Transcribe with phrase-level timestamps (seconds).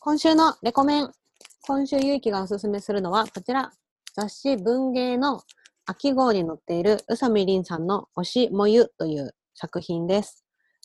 [0.00, 1.10] 今週のレコメン。
[1.62, 3.72] 今週ゆいきがおすすめするのはこちら。
[4.14, 5.42] 雑誌文芸の
[5.86, 10.44] 秋号に載っている宇佐美凛さんの推しもゆという作品です。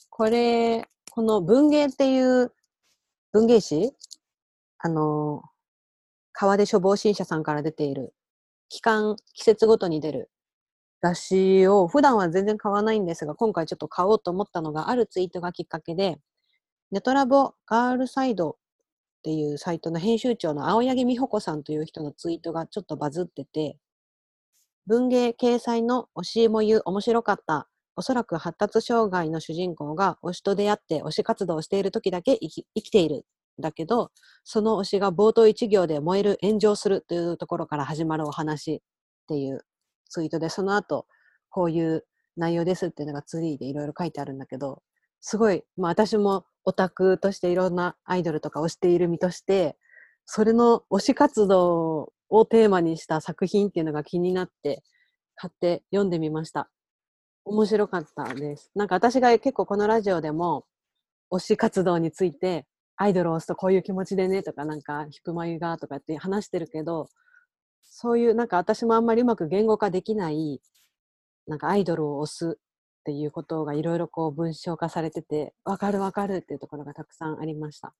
[0.10, 2.54] これ、この文芸っていう
[3.31, 3.94] 文芸誌？
[4.80, 5.43] あの、
[6.32, 8.16] 川出処方新社さんから出ている
[8.68, 10.32] 期間、季節ごとに出る
[11.04, 16.18] 雑誌を普段は全然買わないんですが、今回ちょっと買おうと思ったのがあるツイートがきっかけで、
[16.91, 18.57] ネトラボガールサイド
[19.24, 23.78] っていうサイトの編集長の青柳美穂子さんという人のツイートがちょっとバズってて、
[24.86, 27.70] 文芸掲載の推しも言う面白かった。
[27.96, 33.25] おそらく発達障害の主人公が推しと出会って推し活動をしている時だけ生き生きている。
[33.61, 34.11] だけど、
[34.44, 38.80] その推しが冒頭一行で燃える、炎上するというところから始まるお話っ
[39.30, 39.61] ていう
[40.09, 41.05] ツイートで、その後、
[41.50, 42.03] こういう
[42.36, 44.81] 内容ですっていうのがツリーでいろいろ書いてあるんだけど、
[45.22, 49.78] すごい、まあ私もオタクとしていろんなアイドルとか推している身として、
[50.26, 54.83] それの推し活動をテーマにした作品っていうのが気になって、
[55.36, 56.70] 買って読んでみました。
[57.45, 58.72] 面白かったです。
[58.75, 60.66] なんか私が結構このラジオでも
[61.31, 67.08] 推し活動についてアイドルを推すとこういう気持ちでねとかなんかヒップマユがとかって話してるけど
[67.81, 70.61] そういうなんか私もあんまりうまく言語化できない
[71.48, 72.59] なんかアイドルを推す
[73.03, 77.93] っていうことがいろいろこう文章化されててわかるわかるっていうところがたくさんありました。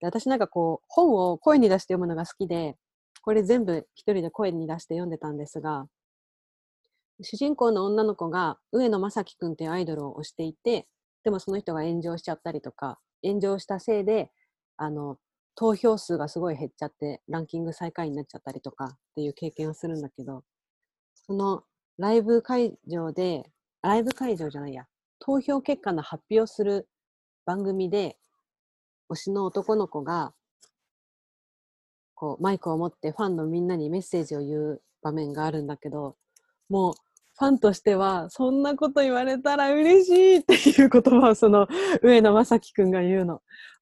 [0.00, 2.76] で私なんかこう本を声に出して読むのが好きで
[3.20, 5.86] これ全部一人で声に出して読んでたんですが
[7.20, 10.86] 主人公の女の子が上野正樹くんっていうアイドルを推していて
[11.24, 14.30] でもその人が炎上しちゃったりとか炎上したせいで
[14.78, 15.18] あの
[15.54, 20.42] 投票数がすごい減っちゃってランキング最下位になっちゃったりとかっていう経験をするんだけど
[21.14, 21.62] その
[21.98, 23.44] ライブ会場で
[23.82, 24.86] ライブ会場じゃないや。
[25.18, 26.88] 投票結果の発表する
[27.44, 28.16] 番組で
[29.10, 30.32] 推しの男の子が
[32.14, 36.16] こうマイクを持ってファンのみんなにメッセージを言う場面があるんだけど
[36.68, 36.94] もう
[37.38, 41.66] ファンとしてはそんなこと言われたら嬉しいっていう言葉をその
[42.02, 43.40] 上野正樹くんが言うの。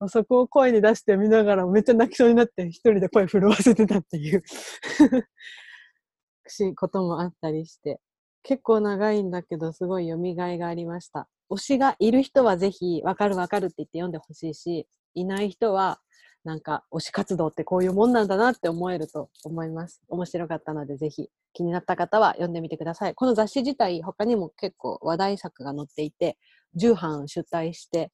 [0.08, 4.42] そこを声に出して見ながらめっちゃ泣きそうになって一人で声震わせてたっていう。
[6.76, 8.00] こともあったりして。
[8.42, 11.28] 結構長いんだけどすごい読みがいがありました。
[11.50, 16.00] 推しがいる人はぜひわかるわかるって言って読んでほしいしいない人は
[16.44, 20.00] なんか推し活動ってこういうもんなんだなって思えると思います。
[20.08, 23.14] 面白かったのでぜひ気になった方は読んでみてください。
[23.14, 26.38] この雑誌自体他にも結構話題作が載っていて
[26.78, 28.10] 10版出題して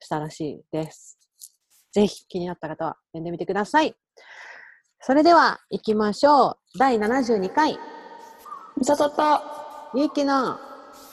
[0.00, 1.18] したらしいです。
[1.92, 3.94] ぜひ気になった方は読んでみてください。
[5.00, 6.78] それでは行きましょう。
[6.78, 7.78] 第72回
[8.74, 9.22] みさとと
[9.94, 10.58] ゆうきの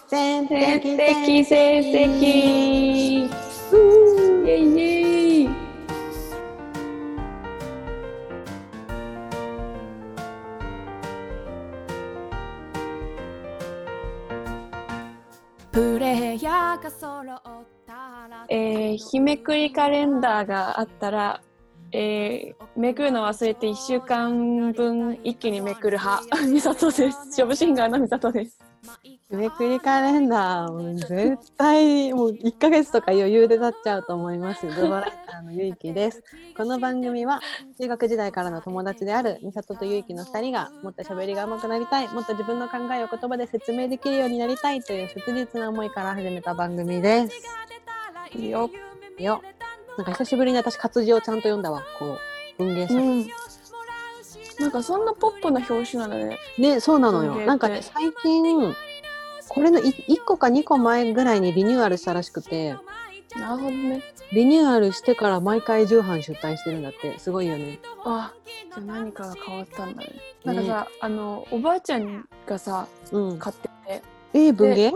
[0.08, 5.50] 全的成績イェイイェイ。
[15.72, 17.40] プレイヤーが揃っ
[17.86, 17.94] た
[18.30, 18.46] ら。
[18.48, 21.42] えー、日めくりカレンダーがあったら、
[21.92, 28.60] えー、めくるの忘れて1週間分一気にめくる派みさとですジョブシンガーのみさとです
[29.30, 34.66] 日めくりカレンダーもう絶対もう1ヶ月とか余裕で経っちゃうと思います。
[34.76, 36.24] ドバライターのゆいきです。
[36.58, 37.40] この番組は
[37.80, 47.36] 中学時代からの友達であるみさととゆいきの2人がもっと喋りが上手くなりたい、もっと自分の考えを言葉で説明できるようになりたいという切実な思いから始めた番組です。
[48.36, 48.70] いいよ
[49.20, 49.42] よ。
[50.00, 51.84] なんか久しぶりに私活字をちゃんと読んだわ。
[52.00, 52.18] こ
[52.58, 53.28] う文芸作うん
[54.62, 57.36] なんかそんなポップな表紙なんだねね、そうなのよ。
[57.46, 58.74] なんかね、最近、
[59.50, 62.78] これの1個か2個前ぐらいにリニューアルしたらしくて、
[63.38, 64.02] なるほどね
[64.32, 67.20] リニューアルしてから毎回重版出版してるんだって。
[67.20, 67.80] すごいよね。
[68.06, 68.32] あ
[68.74, 70.10] じゃあ何かが変わったんだね
[70.46, 73.38] なんかさ、あのおばあちゃんがさうん。
[73.38, 74.02] 買ってて
[74.34, 74.94] えー、文芸？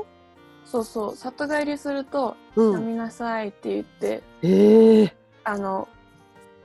[0.74, 1.16] そうそう。
[1.16, 2.82] 里帰りすると「うん。
[2.82, 5.12] 飲みなさい」って言ってえー、
[5.44, 5.88] あの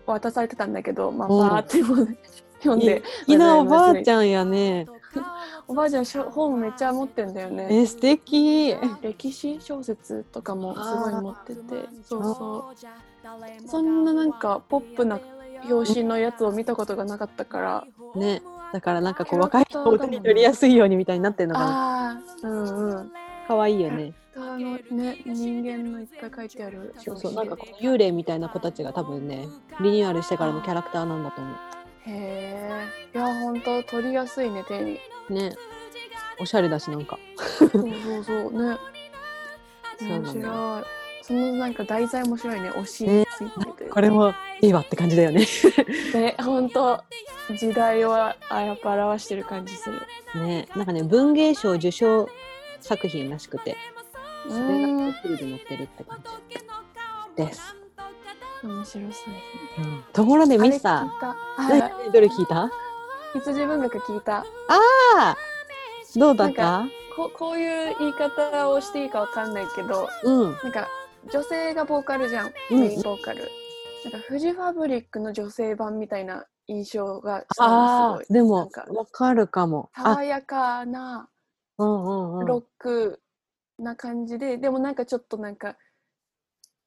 [0.07, 1.49] 渡されてたんだけどまあうん。
[1.51, 2.19] バーって読んで
[2.61, 4.87] 読んで好きなおばあちゃんやね。
[5.67, 7.67] おばあちゃんしょ本めっちゃ持ってんだよね。
[7.71, 8.75] えー、素敵。
[9.03, 11.61] 歴史小説とかもすごい持ってて。
[12.03, 13.69] そうそそう。
[13.69, 15.21] そんななんかポップな
[15.69, 17.85] 表紙のやつを見たことがなかったから。
[18.15, 18.41] ね。
[18.73, 23.13] だからなんかこう若い人を手に取りやすいようにみたいになってるのがああうんうん
[23.49, 24.13] 可愛いよね。
[24.37, 25.23] あのね。
[25.25, 26.95] 人間のいっぱい書いてある。
[26.99, 27.33] そうそう。
[27.33, 29.49] なんか幽霊みたいな子たちが多分ね、
[29.81, 31.55] リニューアルしてからのキャラクターなんだと思
[32.05, 32.81] 紙でへ
[33.15, 34.99] えいやほんと取りやすいね手に。
[35.31, 35.33] う。
[35.33, 35.57] ね。
[36.39, 37.19] おしゃれだしなんか。
[37.39, 37.83] そうそう
[38.25, 38.71] そう。
[38.71, 38.77] ね。
[39.99, 40.85] そうなの面白い。
[41.23, 42.71] そのなんか題材面白いね。
[42.71, 43.91] 推しねについてという。
[43.91, 45.47] これもいいわって感じだよね。
[46.13, 47.03] ね本当
[47.59, 50.03] 時代をあやっぱ表してる感じする。
[50.35, 52.29] ね、なんかね文芸賞受賞
[52.81, 53.77] 作品らしくて、
[54.47, 56.23] うそれがんフルで載ってるって感
[57.37, 57.61] じです。
[58.63, 59.03] 面白そう。
[59.09, 59.43] ですね
[59.79, 62.63] うん、ところでミスター、どれ聞いた？
[62.65, 62.71] あ
[63.35, 64.45] 羊文学聞いた。
[64.69, 65.37] あ、
[66.17, 66.63] どうだった？
[66.63, 66.91] なん？
[67.15, 70.89] ここういう言い方をしていいかわかんないけどうん、なんか
[71.33, 72.53] 女性がボーカルじゃん。
[72.71, 72.81] うん。
[72.81, 73.49] メインボーカル、
[74.05, 78.33] なんかフジファブリックの女性版みたいな印象がしたのすごい。
[78.33, 79.91] ああ、でもわかるかも。
[79.95, 81.29] あ、爽やかな。
[81.79, 83.21] ロック
[83.79, 85.77] な感じで、でもなんかちょっとなんか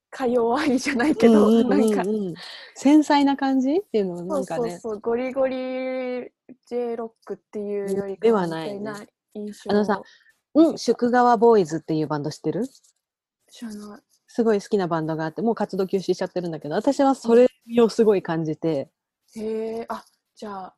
[0.10, 2.02] か弱いじゃないけど、うんうんうんなんか。
[2.02, 2.34] うん
[2.76, 4.72] 繊細な感じっていうのはなんかね。
[4.72, 6.32] そうそうゴリゴリ
[6.68, 8.92] J ロックっていうよりかではないね
[9.34, 9.72] 印象。
[9.72, 10.02] あのさ
[10.54, 12.68] うん、宿川ボーイズっていうバンド知ってる？
[13.50, 14.02] 知らない。
[14.28, 17.48] すごい好きなバンドがあって、もう活動休止しちゃってるんだけど、私はそれ
[17.80, 18.90] をすごい感じて、
[19.36, 20.04] へえあ
[20.36, 20.76] じゃあ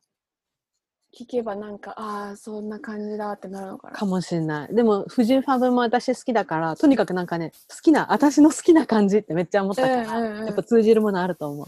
[1.16, 3.94] 聞けばなんかああそんな感じだってなるのかな。
[3.96, 4.74] かもしれない。
[4.74, 10.46] でも、フジファブも私好きだから、とにかくなんかね、好きな、私の好きな感じってめっちゃ思ったから、うんうんうん。
[10.46, 11.66] やっぱ通じるものあると思う。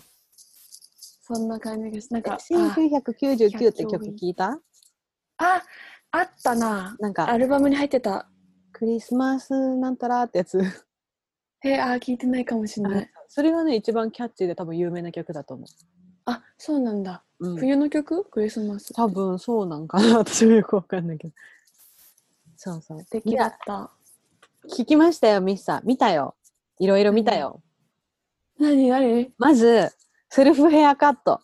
[1.22, 4.60] そんな感じがしなんかあ1999って曲聞いた？
[5.38, 5.62] あ
[6.12, 6.96] あったな。
[7.00, 8.28] なんかア、ルバムに入ってた。
[8.72, 10.60] クリスマスなんたらってやつ。
[10.60, 13.10] へえあー聞いてないかもしれない。
[13.28, 15.66] それがね、一番キャッチーで多分有名な曲だと思
[16.26, 17.48] あそうなんだう。
[17.50, 18.24] うん、冬の曲？
[18.24, 20.18] クリスマス多分そうなんかな。
[20.18, 21.34] 私もよくわかんないけど。
[22.56, 23.00] そうそう。
[23.00, 23.90] 素敵だった
[24.68, 25.80] 聞きましたよ、ミスター。
[25.84, 26.34] 見たよ。
[26.78, 27.62] いろいろ見たよ。
[28.58, 28.88] 何？
[28.88, 29.32] 何？
[29.38, 29.90] まず、
[30.28, 31.40] セルフヘアカット。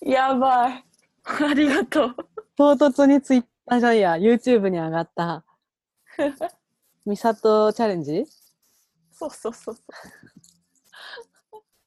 [0.00, 0.84] やばい
[1.24, 2.16] ありがとう
[2.56, 5.44] 唐突にツイッターじゃいや、YouTube に上がった、
[7.06, 8.26] ミサトチャレンジ？
[9.12, 9.78] そうそうそうう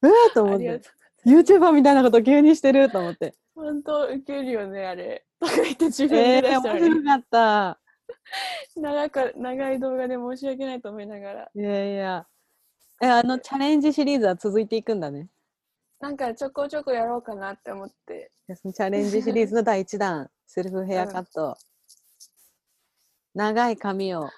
[0.07, 0.81] わーと思って。
[1.25, 3.35] YouTuber みたいなこと急にしてると思って。
[3.55, 7.79] う本当ウケるよねあれとか言って自分えー、で出したのに、面白かった。
[8.75, 12.27] 長か長い動画で申し訳ないと思いながらいやいや。
[13.01, 15.29] え、あのチャレンジシリーズは続いていくんだね。
[15.99, 21.57] なんかちょこちょこやろうかなって思ってチャレンジシリーズの第1弾、セルフヘアカット。
[23.33, 24.29] 長い髪を、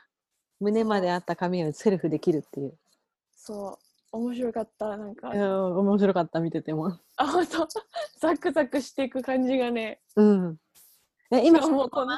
[0.60, 2.78] 胸まであった髪をセルフできるっていう。
[3.36, 3.85] そう
[4.16, 6.98] 面白かったなんかいや面白かった、見てても。
[7.18, 7.68] あ本当
[8.20, 10.58] ザクザクしていく感じがねうん。
[11.32, 12.18] え、今、もこの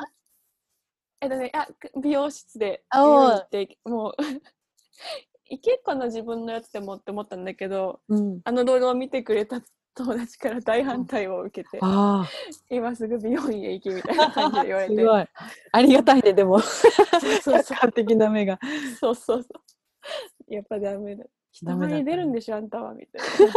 [1.21, 4.15] えっとねあく美容室であ美容ってもう
[5.49, 8.41] いけっかな自分のやつでもって思ったんだけどうん。
[8.43, 9.61] あの動画を見てくれた
[9.95, 12.29] 友達から大反対を受けてああ。
[12.69, 15.25] 今すぐ美容院へ行きみたいな感じで言われて すごい。
[15.71, 16.59] ありがたいね、でも。
[16.59, 18.59] そうそう客観的な目が。
[18.99, 21.25] そうそうそうやっぱダメだ
[21.65, 23.53] たまに出るんでしょあんたはみたいな。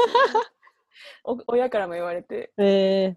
[1.25, 2.53] お親からも言われて。
[2.59, 3.17] え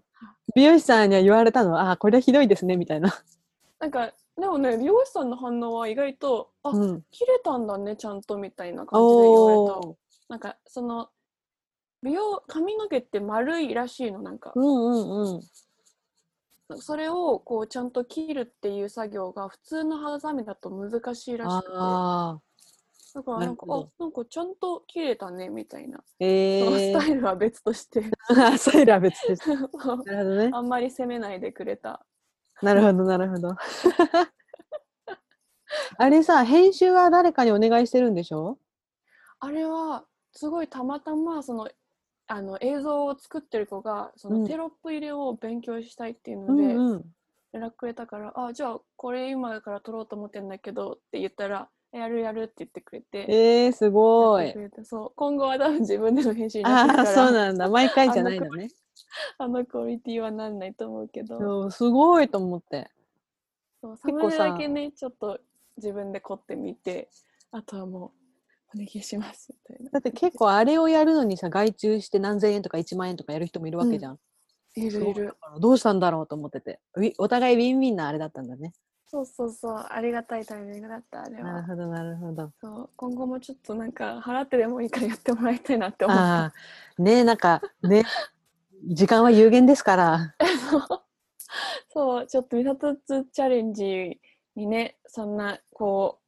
[0.54, 1.78] 美容師さんには言われたの？
[1.78, 3.12] ああ、これはひどいですね、みたいな。
[3.78, 7.02] なんかでもね美容師さんの反応は意外とあ、うん。
[7.10, 9.96] 切れたんだねちゃんとみたいな感じで言われた。
[10.28, 11.10] なんかその
[12.02, 14.52] 美容髪の毛って丸いらしいのなんか。
[14.54, 15.42] うんうんうん。
[16.80, 21.76] それをこうちゃんと切るっていう作業が普通のハサミだと難しいらしくて
[23.14, 23.22] だ。
[23.22, 27.06] からなんかあなんかちゃんと切れたねみたいな、えそのスータ。
[27.06, 29.48] イルは別としてあ スタイルは別です。
[29.54, 30.50] なるほどね。
[30.52, 32.04] あんまり責めないでくれた
[32.62, 33.56] なるほど、なるほど。
[35.98, 38.58] あれさ、編集は誰かにお願いしてるんでしょ？
[39.40, 41.68] あれはすごいたまたまその
[42.26, 47.14] あの映像を作ってる子がそうんのテロップ入れを勉強したいっていううのでんうん。
[47.52, 53.26] 連絡くれたから、あじゃあこれ今から撮ろうと思ってんだけどって言ったらやるやるって言ってくれて。
[53.28, 57.68] えー、すごいそう今後は多分自分での編集になってああ、るからそうなんだ。
[57.68, 58.68] 毎回じゃないのね。
[59.38, 62.90] あのクオリティはなんないと思うけどすごいと思って。
[63.80, 65.38] そうサ結構さムネだけねちょっと
[65.76, 67.08] 自分で凝ってみて
[67.52, 68.12] あとはも
[68.74, 74.18] うお願いしますみたいなだって結構あれをやるのにさ、外注して何千円とか1万円とかやる人もいるわけじゃん。
[74.76, 76.80] そうだいるいるどうしたんだろうと思ってて。
[77.18, 78.72] お互いウィンウィンなあれだったんだね。
[79.06, 82.50] そうそうそうありがたいタイミングだったあれはなるほど、なるほど。
[82.60, 86.52] そう今後もちょっとなんか払ってでもいいからやってもらいたいなって思った
[86.98, 88.04] ねえ、なんか、ね、
[88.86, 90.34] 時間は有限ですから。
[91.92, 94.20] そうちょっとミサトツチャレンジ
[94.56, 96.18] にねそんなこ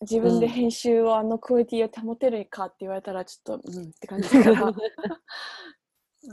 [0.00, 4.74] う自分でうん編集をあのクオリティを保てるかって言われたらちょっとうんって感じだから お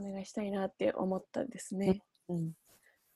[0.01, 2.01] 願いしたいなって思ったですね。
[2.27, 2.53] うん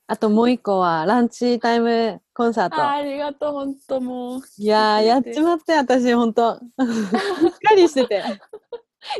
[0.07, 2.89] あともう一個はランチタイムコンサーあト。
[2.89, 4.41] ありがとう、本当もう。
[4.57, 6.55] いやー、やっちまって、私、ほんと。
[6.59, 8.23] しっかりしてて。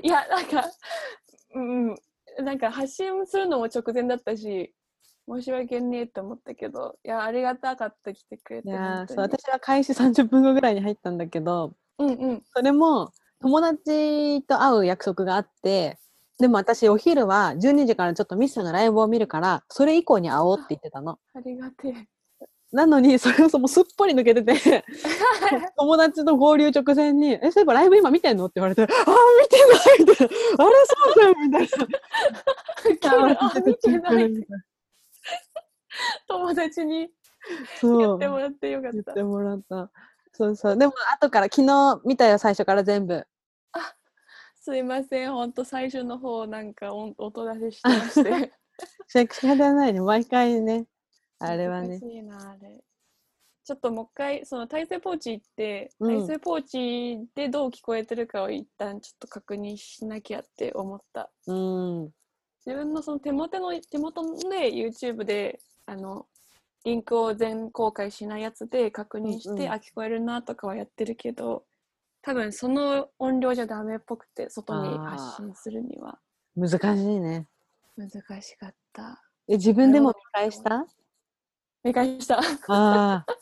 [0.01, 0.65] いや、なんか、
[1.55, 1.95] うん、
[2.39, 4.73] なんか発信するのも直前だったし、
[5.29, 8.69] 申し訳ねえと思ったけど、いや、ありがたかった、来てくれて。
[8.69, 12.43] いやーそう、私は開始30分後ぐらいに入ったんだけど、うんうん。
[12.53, 15.97] それも友達と会う約束があって、
[16.39, 21.19] でも私お昼は12時からちょっとミスさんがライブを見るから、それ以降に会おうって言ってたの。
[21.33, 22.07] ありがてえ。
[22.71, 24.83] なのに、それをもうすっぽり抜けてて、
[25.77, 28.45] 友達と合流直前に、え、そういえばライブ今見てんの？
[28.45, 30.33] って言われて、ああ、見てないみたいな。
[30.65, 31.69] あれそうだよみたい
[33.31, 33.41] な。
[33.51, 34.47] あ見てない
[36.27, 37.11] 友達に
[37.79, 37.97] そう。
[37.99, 38.91] 言ってもらってよかっ。
[38.91, 39.91] 言ったてもらった。
[40.33, 40.77] そうそう。
[40.77, 43.23] でも、後から、昨日見たよ、最初から全部。
[44.63, 48.53] すいません、ほんと最初の方なんか音音出ししてまして。
[49.07, 49.99] し仕方ないね。
[49.99, 50.87] 毎回ね。
[51.37, 51.99] あれはね難。
[51.99, 52.81] しいな、あれ。
[53.65, 61.29] ちょっともう一回、その体勢ポーチ行って、うん体勢ポーチでどう聞こえてるかを一旦ちょっと確認しなきゃって思った。
[61.47, 62.13] うん。
[62.65, 66.25] 自分のその手元の手元で YouTube であの
[66.85, 71.65] リンクを全公開しないやつで確認して、うんうんあ聞こえるなとかはやってるけど
[72.23, 76.17] 多分その音量じゃダメっぽくて外にあー発信するには
[76.55, 77.47] 難しいね。
[77.97, 78.09] 難
[78.41, 80.87] しかったえ、自分でも見返した？
[81.83, 82.39] 見返した
[82.69, 83.25] あ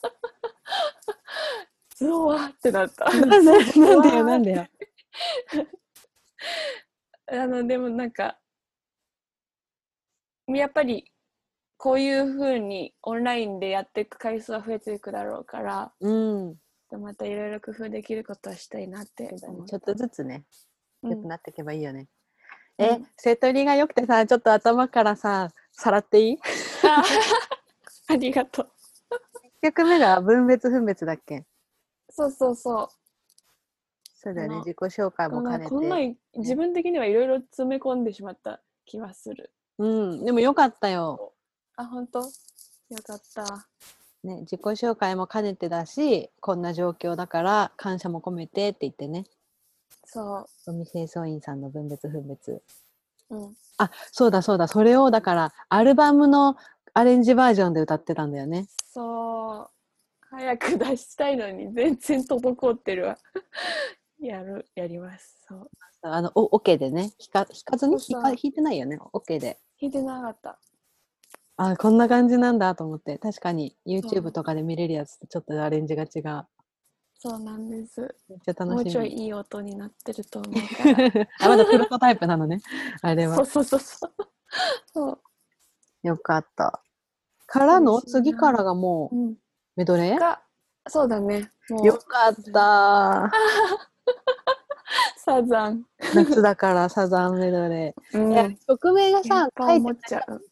[1.95, 3.11] ズオワってなったあ。
[3.21, 4.65] なんで、なんでよ、なんでよ。
[7.27, 8.39] あのでもなんか
[10.47, 11.11] やっぱり
[11.77, 16.59] こういう風にオンラインでやっていく回数は増えていくだろうからうん。
[16.99, 20.43] またいろいろ工夫できることはしたいなって思ちょっとずつね、
[21.03, 22.07] うん良くなっていけばいいよね。
[22.77, 26.39] うんえ、セトリが良くてさ、ちょっと頭からさ、さらっていい？
[26.83, 27.03] あ
[28.13, 28.71] ありがとう。
[29.61, 31.45] 1曲目が分別分別だっけ？
[32.09, 32.87] そうそうそう。
[34.13, 35.69] そうだよね、自己紹介も兼ねて。
[35.69, 39.51] こんなん自分的にはいろいろ詰め込んでしまった気はする。
[39.79, 41.33] うん、でもよかったよ。
[41.75, 42.19] あ、本当？
[42.19, 42.27] よ
[43.03, 43.67] かった。
[44.23, 49.25] ね、自己紹介も兼ねてだし、こんな状況だから感謝も込めてって言ってね。
[50.05, 52.61] そゴミ清掃員さんの分別分別。
[53.29, 53.35] う。
[53.35, 53.55] うん。
[53.77, 56.55] あ、そうだそうだ、それをだからアルバムの
[56.93, 58.67] アレンジバージョンで歌ってたんだよね。
[58.93, 59.69] そう。
[60.29, 63.17] 早く出したいのに全然滞ってるわ。
[64.19, 65.41] やる、やります。
[65.47, 65.69] そう。
[66.03, 67.97] あの、お、オ、ケでね、弾か、弾かずに？
[67.97, 69.59] 弾か弾いてないよね、オケで。
[69.79, 70.59] 弾いてなかった。
[71.57, 76.45] あ、こんな感じなんだと思って、確かに YouTube とかで見れるやつとちょっとアレンジが違う。
[77.19, 78.15] そうなんです。
[78.29, 78.67] めっちゃ楽しみ。
[78.67, 81.27] もうちょいいい音になってると思うから。
[81.39, 82.61] あ、まだプロトタイプなのね。
[83.03, 83.35] あれは。
[83.35, 84.13] そうそうそうそう。
[84.91, 85.19] そう。
[86.07, 86.81] よかった。
[87.45, 88.01] からの？
[88.01, 89.35] 次からがもううん。
[89.75, 90.19] メドレー？
[90.19, 90.41] が、
[90.87, 91.51] そうだね。
[91.83, 93.31] よかった。
[95.17, 95.85] サザン。
[96.13, 98.19] 夏だからサザンメドレー。
[98.19, 98.33] うん。
[98.33, 99.81] いや、曲名がやさ書い。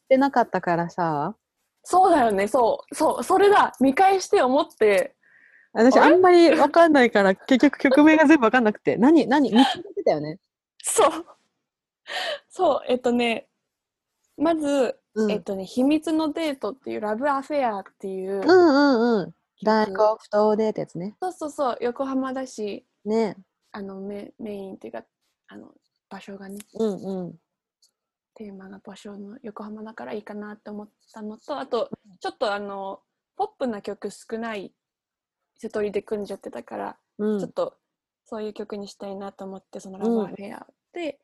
[0.08, 1.36] てなかったからさ、
[1.84, 5.15] そうだよね、そう、そう、それだ、見返して思って、
[5.74, 10.39] 私あんまりわかんないから、結局曲名が全部わかんなくて、 何、何、見つけてたよね。
[10.84, 11.12] そう、
[12.50, 13.48] そう、えっとね、
[14.38, 15.31] まず、うん。
[15.31, 19.36] えっとね、秘密のデートっていう、ラブアフェアっていう、うんうんうん。
[19.63, 21.15] 大曲黒不でってやつね。
[21.22, 23.36] そうそうそう、横浜だし、ね。
[23.71, 25.03] あのメメインっていうか、
[25.47, 25.73] あの
[26.09, 27.39] 場所がね、うんうん。
[28.35, 33.01] テーマが場所の横浜だからいいかなって思ったのと、あと、ちょっとあの、
[33.35, 34.73] ポップな曲少ない
[35.57, 37.77] 瀬戸りで組んじゃってたから、うんちょっと
[38.25, 41.19] そういう曲にしたいなと思って、そのラうんブアフェアで、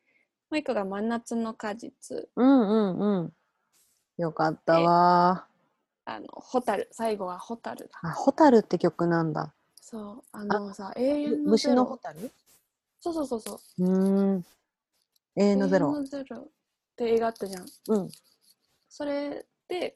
[0.50, 3.32] もう一個が真夏の果実、うんうんうん。
[4.18, 5.46] よかったわ
[6.04, 8.00] あの、ホタル、最後はホタルだ。
[8.04, 8.08] ー。
[8.08, 9.54] あ、ホタルって曲なんだ。
[9.88, 11.76] そう、あのさ、永遠の虫ゼロ。
[11.76, 12.32] のホタル？
[12.98, 13.84] そうそうそうそう。
[13.84, 14.44] うーん。
[15.36, 15.94] 永遠のゼロ永遠。
[15.94, 16.48] のゼロっ
[16.96, 17.66] て映画あったじゃん。
[17.90, 18.08] うん。
[18.88, 19.94] それで、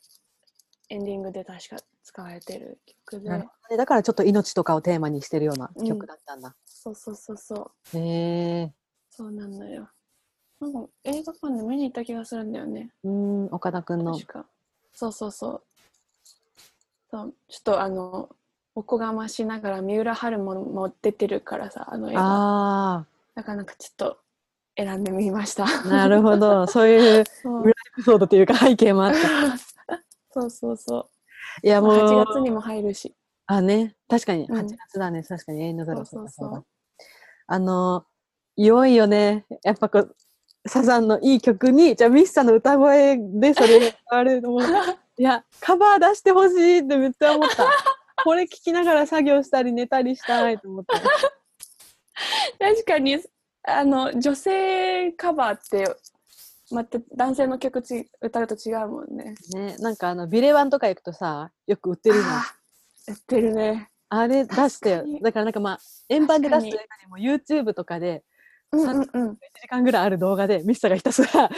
[0.91, 2.79] エンディングで確か使われてる
[3.11, 6.55] 曲でねだからちょっと命とかをテーマにしてるようなうん曲だったんだ。
[6.67, 8.73] そうそうそうそう、へえ。
[9.11, 9.89] そうなんだよ。
[10.61, 12.91] なんか映画館で見に行った気がするんだよね。
[13.03, 14.17] うーん、岡田くんの。
[14.93, 15.63] そうそうそう。
[17.11, 18.29] そうちょっとあの、
[18.75, 22.21] おこがましながら三浦春馬も出てるからさ、あの映画。
[22.23, 24.19] あなかなかちょっと
[24.77, 25.65] 選んでみました。
[25.67, 26.67] あ、なるほど。
[26.67, 29.19] そういう裏エピソードというか背景もあった。
[30.33, 30.99] そうそうそ
[31.63, 31.67] う。
[31.67, 31.97] いや、もう。
[31.97, 33.15] 8月にも入るし。
[33.47, 33.97] あ、ね。
[34.09, 35.25] 確かに、うん8月だね。
[35.25, 36.05] 確かに永遠のゼロ。
[36.05, 36.65] そうそう
[37.49, 38.05] あの、
[38.57, 40.17] いよいよね、やっぱこう、
[40.67, 44.57] サザンのいい曲に、じゃあミッサの歌声でそれがあるの
[45.19, 47.65] いや、カバー出してほしいってめっちゃ思った。
[48.25, 51.01] これ聞きながら作業したり寝たりしたいと思った。
[52.59, 53.19] 確かに
[53.63, 55.97] あの女性カバーって
[56.71, 59.35] また男性の曲ち歌うと違うもんね。
[59.53, 62.27] ね、なんかあの、ビレバンとか行くとさ、よく売ってるじゃん。
[62.27, 63.91] あーやってるね。
[64.09, 65.03] あれ出して。
[65.21, 68.23] だからなんかまあ、円盤で出すといよりも YouTube とかで
[68.73, 69.31] うんうんうん。
[69.33, 71.51] 1時間ぐらいある動画でミスターがひたすらあ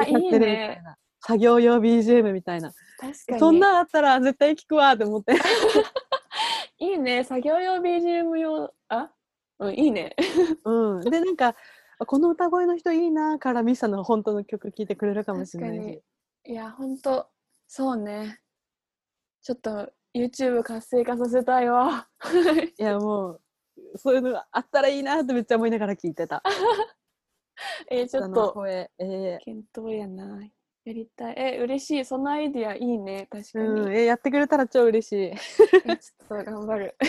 [0.00, 0.82] あ歌 ってるみたいいいね。
[1.28, 1.34] な。
[1.34, 2.72] 作業用 BGM みたいな。
[2.98, 3.38] 確かに。
[3.38, 5.34] そんなんあったら絶対聞くわって思って。
[6.78, 7.24] いいね。
[7.24, 9.10] 作業用 BGM 用あ？
[9.58, 10.16] うんいいね。
[10.64, 11.00] うん。
[11.00, 11.54] で、なんか、
[11.98, 16.02] あこの歌声の人いいなからミスターの本当の曲聴いてくれるかもしれない。
[16.46, 17.28] いや本当
[17.66, 18.40] そうね。
[19.42, 22.08] ちょっと YouTube 活性化させたいわ。
[22.78, 23.40] いや、もう、
[23.96, 26.42] そういうのがあったらいいなってめっちゃ思いながら聞いてた。
[27.90, 30.40] えーちょっと声、え検討やな。
[30.84, 31.34] やりたい。
[31.38, 32.04] え嬉しい。
[32.04, 33.26] そのアイディアいいね。
[33.30, 33.80] 確かーに。
[33.80, 35.16] うん、えーやってくれたら超嬉しい。
[35.88, 36.94] えちょっと頑張る。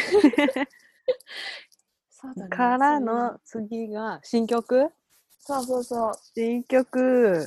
[2.09, 4.91] そうだねからの次が新曲？
[5.39, 6.13] そうそうそう。
[6.33, 7.45] 新曲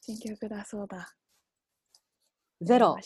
[0.00, 1.12] 新曲だそうだ。
[2.62, 2.96] ゼロ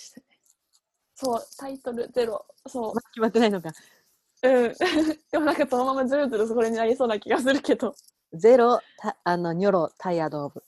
[1.15, 2.45] そう、タイトルゼロ。
[2.67, 3.71] そまだ決まってないのか。
[4.43, 4.49] う。
[4.49, 4.75] うん。
[5.33, 7.95] でもなんかそのままずるずるそこになりそうな気がするけど。
[8.33, 10.63] ゼロ、たあの、ニョロ、タイヤドーブ。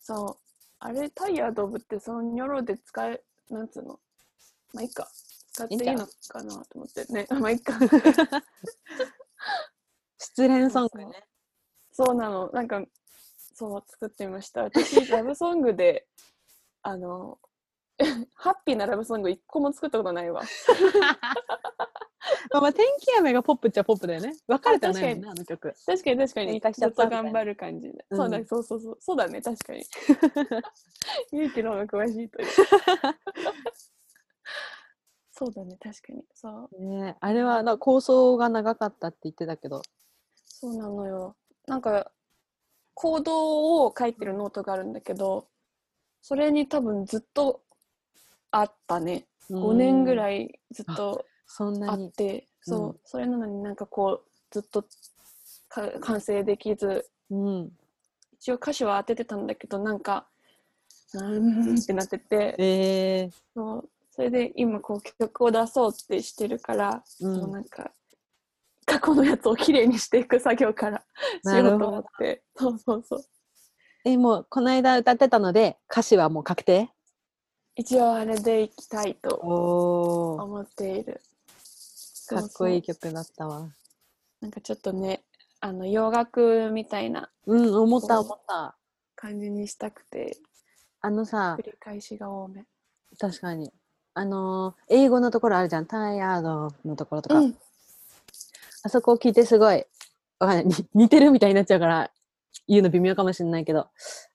[0.00, 0.47] そう。
[0.80, 4.00] あれ、タイヤドブってそのニョロで使え、なんつうの？
[4.72, 5.08] まあいいか。
[5.52, 7.26] 使っていいのかなと思ってね。
[7.40, 7.74] まあいいか。
[10.18, 11.26] 失恋ソングね。
[11.92, 12.50] そうなの。
[12.52, 12.82] なんか、
[13.54, 14.62] そう、作ってみました。
[14.64, 16.06] 私、ラブソングで、
[16.82, 17.38] あの、
[18.34, 20.42] ハッピーなラブソング一個も作ったことないわ。
[22.52, 24.34] まあ、まあ、天気雨がポップっちゃポップだよね。
[24.46, 25.74] 分かれてはないもんあね、あの曲。
[25.86, 26.60] 確かに確かに。
[26.60, 28.04] 喧嘩しちゃったずっと頑張る感じで。
[28.10, 28.98] うんそうだ、そうそうそう。
[29.00, 29.84] そうだね、確かに。
[31.32, 32.48] 勇気の方が詳しいという。
[35.32, 36.24] そうだね、確かに。
[36.34, 36.84] そう。
[36.84, 39.82] ねあれはな構想が長かったって言ってたけど。
[40.46, 41.36] そうなのよ。
[41.66, 42.10] なんか、
[42.94, 45.48] 行動を書いてるノートがあるんだけど、
[46.20, 47.62] それに多分ずっと
[48.50, 49.28] あったね。
[49.50, 50.16] 5年ぐい。
[50.16, 52.08] らいずっとあそんなに。
[52.08, 52.12] っ。
[52.12, 52.96] て、そう、うん。
[53.04, 54.84] それなのになんかこう、ずっと
[55.68, 57.72] か完成できず、うん。
[58.34, 60.28] 一応歌詞は当ててたんだけどなんか
[61.12, 67.34] うーんってなっててえー、そうそれで今こう曲を出そうってしてるから、うん。
[67.34, 67.90] そのなんか
[68.86, 71.04] 過去のやつをきれいにしていく作業から
[71.44, 72.42] しようと思って。
[72.56, 73.24] そうそうそう。
[74.04, 76.88] え、もう、この間歌ってたので、歌詞はもう確定？
[77.76, 81.20] 一応あれでいきたいと思っている
[82.28, 83.68] かっこいい曲だったわ。
[84.40, 85.24] なんかちょっとね
[85.60, 88.76] あの洋楽みたいなうん、思った思った。
[89.16, 90.36] 感じにしたくて
[91.00, 92.64] あのさ繰、り返しが多め
[93.18, 93.72] 確かに。
[94.14, 95.86] あのー英語のところあるじゃん。
[95.86, 97.36] タイヤードのところとか。
[97.36, 97.56] うん
[98.84, 99.84] あそこを聞いてすごい、
[100.38, 100.64] わかんない。
[100.66, 102.12] に似てるみたいになっちゃうから、
[102.68, 103.88] 言うの微妙かもしれないけど、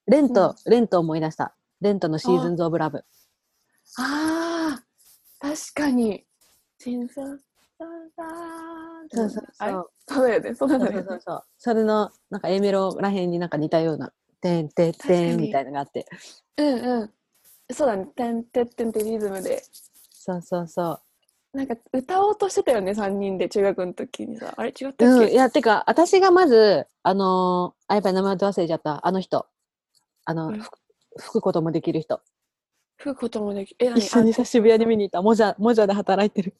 [0.06, 1.56] レント、レント思い出した。
[1.80, 3.06] レントのシーズンズ・オブ・ラブ。
[3.98, 4.84] ああ、
[5.40, 6.26] 確かに。
[7.80, 9.92] そうそうそう。
[10.08, 10.92] そうだよね、そうだよね。
[11.08, 16.06] そうそうそれの、なんか A メロらへんになんか似たような、てんてん確かにてんみたいなのがあって。
[16.58, 17.14] うんうん。
[17.74, 19.64] そうだね、てんてってんってリズムで。
[20.12, 21.00] そうそうそ
[21.54, 24.54] なんか歌おうとしてたよね、3人で中学の時にさ。
[24.58, 24.70] あれ？
[24.70, 25.10] 違ったう。
[25.10, 25.24] うん。
[25.24, 29.06] っけ、いや、てか、私がまず、あのーあ、やっぱり名前忘れちゃった。
[29.06, 29.46] あの人。
[30.26, 30.52] あの、
[31.18, 32.22] 吹くこともできる人。
[32.98, 34.00] 吹くこともできえ、何？
[34.00, 35.22] 一緒にさ、渋谷に見に行った。
[35.22, 36.56] もじゃ、もじゃで働いてる。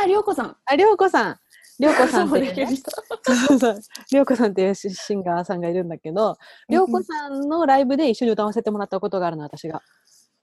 [0.00, 0.56] あ、りょうこさん。
[0.64, 1.38] あ、りょうこさん。
[1.78, 3.58] りょうこさんっていうね、そう。
[3.58, 3.80] そう。
[4.12, 6.36] りょうこさんっていうシシンガーさんがいるんだけど、
[6.68, 9.82] りょうこさんのライブで一緒に歌わせてもらったことがあるの、私が。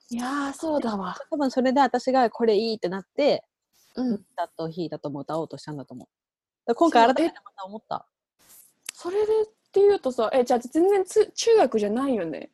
[0.10, 1.16] いやー、そうだわ。
[1.30, 3.44] 多分それで私がこれいいってなって、
[3.96, 4.14] うん。
[4.16, 6.10] 歌と弾いたとも歌おうとしたんだと思
[6.68, 6.76] う。
[6.76, 8.06] 今回改めてまた思った。
[8.94, 12.52] それでっていうとさ、え、じゃあ全然つ中学じゃないよね？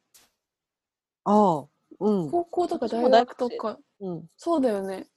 [1.23, 1.65] ああ、
[1.99, 2.29] うん。
[2.29, 3.79] 高校とか大学とか。
[4.01, 5.07] うん、そうだよね。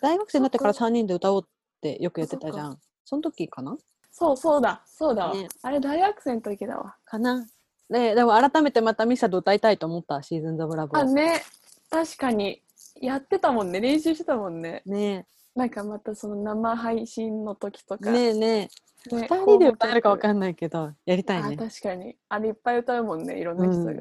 [0.00, 1.48] 大学生になってからそっ3人で歌おうっ
[1.80, 2.78] てよくやってたじゃそん。
[3.04, 3.76] その時かな？
[4.10, 5.34] そうそうだ、そうだわ。
[5.34, 6.96] ねあれ大学生の時だわ。
[7.04, 7.46] かな？
[7.88, 11.42] ででも改めてまたミサと歌いたいと思ったシーズンズ・オブ・ラブをあ、ね。
[11.90, 12.62] 確かに。
[13.00, 13.80] やってたもんね。
[13.80, 14.82] 練習してたもんね。
[14.86, 18.10] ねなんかまたその生配信の時とえか。
[18.10, 18.70] ねえね
[19.10, 22.16] えね2人で歌えるかわんかんないけどやりたいあ、ね確かに。
[22.28, 23.38] あれいっぱい歌うもんね。
[23.40, 23.90] いろんな人が。
[23.90, 23.98] うん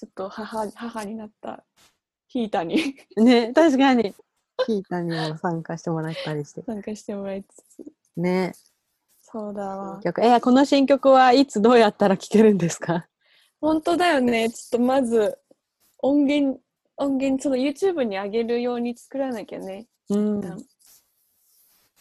[0.00, 1.62] ちょっと母母になった
[2.26, 4.14] ヒータにね確かに
[4.66, 7.92] キータにも参加してもらったりして参加してもらいつつ。
[8.16, 8.52] ね
[9.22, 10.00] そうだわ。
[10.02, 13.06] 曲えこの新曲はいつどうやったら聴けるんですか？
[13.60, 14.50] 本当だよね。
[14.50, 15.38] ちょっとまず
[15.98, 16.60] 音源、
[16.96, 19.86] 音源、その YouTube に上げるように作らなきゃね。
[20.08, 20.40] うん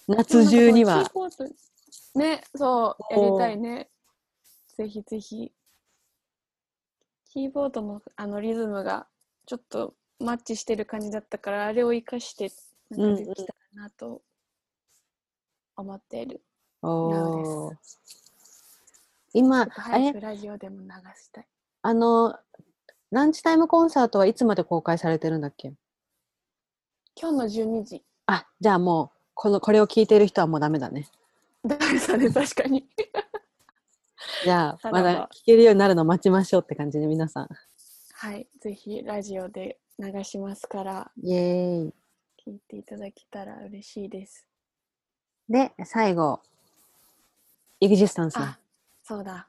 [0.07, 1.03] 夏中には
[2.15, 3.89] ね、そう、やりたいね。
[4.75, 5.51] ぜひぜひ。
[7.31, 9.05] キーボードのあのリズムが
[9.45, 12.51] ちょっとマッチしてる感じだったから、あれを活かして
[12.89, 14.21] なんかできたらなと
[15.75, 16.41] 思っている。
[16.81, 17.75] おー
[19.33, 21.47] 今、ちょっとあれラジオでも流したい。
[21.83, 22.37] あの、
[23.11, 25.73] ランチタイムコンサートはいつまで公開されてるんだっけ？
[27.15, 27.45] 今日の
[27.81, 28.03] 12時。
[28.25, 31.07] あ、じゃあもう、この、これを聞いてる人はもうダメだね。
[31.65, 32.87] だだね、確かに。
[34.43, 37.49] じゃあ、まだ聞けるようになるの待ちましょうって感じで皆さん。
[38.13, 41.93] はい、ぜひラジオで流しますから、イエーイ。
[42.47, 44.47] 聞いていただけたら嬉しいです。
[45.49, 46.41] で、最後、
[47.81, 48.59] エグジスタンスだあ。、
[49.03, 49.47] そうだ。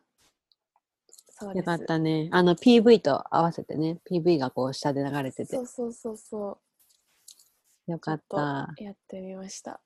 [1.29, 1.57] そう。
[1.57, 2.29] よかったね。
[2.33, 6.59] あの PV と合わせてね、PV がこう下で流れててそ、うそうそうそ
[7.87, 7.93] う。
[7.93, 9.81] よかったやってみました。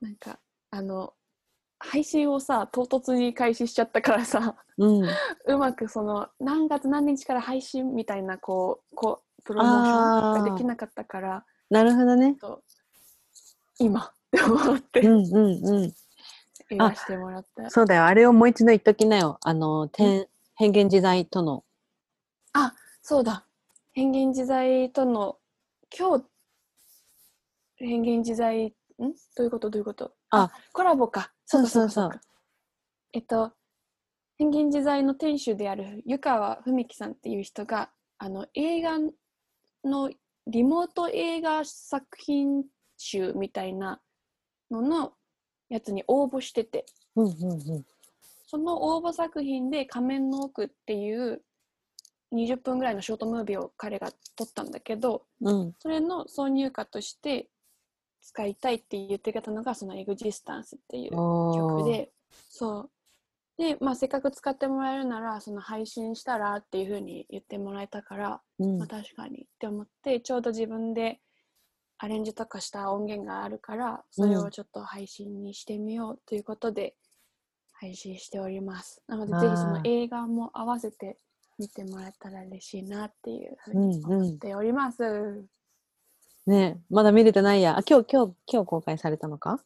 [0.00, 0.38] なんか、
[0.70, 1.12] あの、
[1.78, 5.08] 配信をさ、唐突に開始しちゃったからさ、うん。
[5.46, 12.34] うまくその、何月何日から配信みたいな、こう、こう、プロモーションができなかったから、なるほどね。
[12.34, 12.62] と
[13.78, 15.94] 今 って思ってうんうんうん。
[16.68, 17.70] 言わせてもらった。
[17.70, 18.04] そうだよ。
[18.06, 19.38] あれをもう一度言っときなよ。
[19.42, 21.64] あの、天変幻自在との。
[22.54, 23.46] あ、そうだ。
[23.92, 25.38] 変幻自在との、
[25.96, 26.24] 今日、
[27.76, 28.72] 変幻自在、ん？
[28.98, 29.06] ど
[29.40, 29.70] ういうこと？
[29.70, 30.12] どういうこと？
[30.30, 31.32] あコラボか。
[31.44, 32.10] そうそうそう
[33.12, 33.52] えっと、
[34.38, 38.98] 変幻自在の店主である湯川文樹さんっていう人が、あの、映画
[39.86, 40.10] の、
[40.46, 42.64] リモート映画作品
[42.96, 44.00] 集みたいな
[44.70, 45.12] のの
[45.68, 47.86] やつに応募してて、うんうんうん。
[48.46, 51.42] その応募作品で仮面の奥っていう
[52.32, 55.74] 20分ぐらいのショートムービーを彼が撮ったんだけど、うん。
[55.78, 57.48] それの挿入歌として
[58.22, 62.10] 使いたいって言ってくれたのがそのエグジスタンスっていう曲で、
[62.48, 62.90] そう。
[63.58, 71.20] で、まあせっかく使ってもらえるなら、その配信したらっていう風に言ってもらえたから、うんまあ確かにって思って、ちょうど自分で
[71.98, 76.94] アレンジとかした音源があるから、それをちょっと配信にしてみようということで、
[77.78, 79.02] 配信しております。
[79.06, 81.18] なので、ぜひその映画も合わせて
[81.58, 85.44] 見てもらえたら嬉しいなっていうふうに思っております。
[86.46, 87.76] ねまだ見れてないや。
[87.76, 89.60] あ、今日、今日、今日公開されたのか？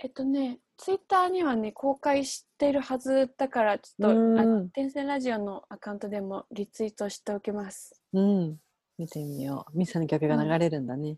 [0.00, 7.98] えっとね、ツイッターにはね、公開してるはずだから、ちょっと、うんあの天線ラジオのアカウントでもリツイートしておきます。
[8.12, 8.58] うん。
[8.98, 9.78] 見てみよう。
[9.78, 11.16] ミサの曲が流れるんだね。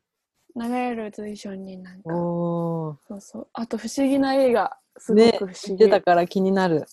[0.55, 2.97] 流れる随所になんか、おー。
[3.09, 3.49] そうそう。
[3.55, 5.85] あと、不思議な映画、すごねく不思議。
[5.85, 6.87] 出たから気になる。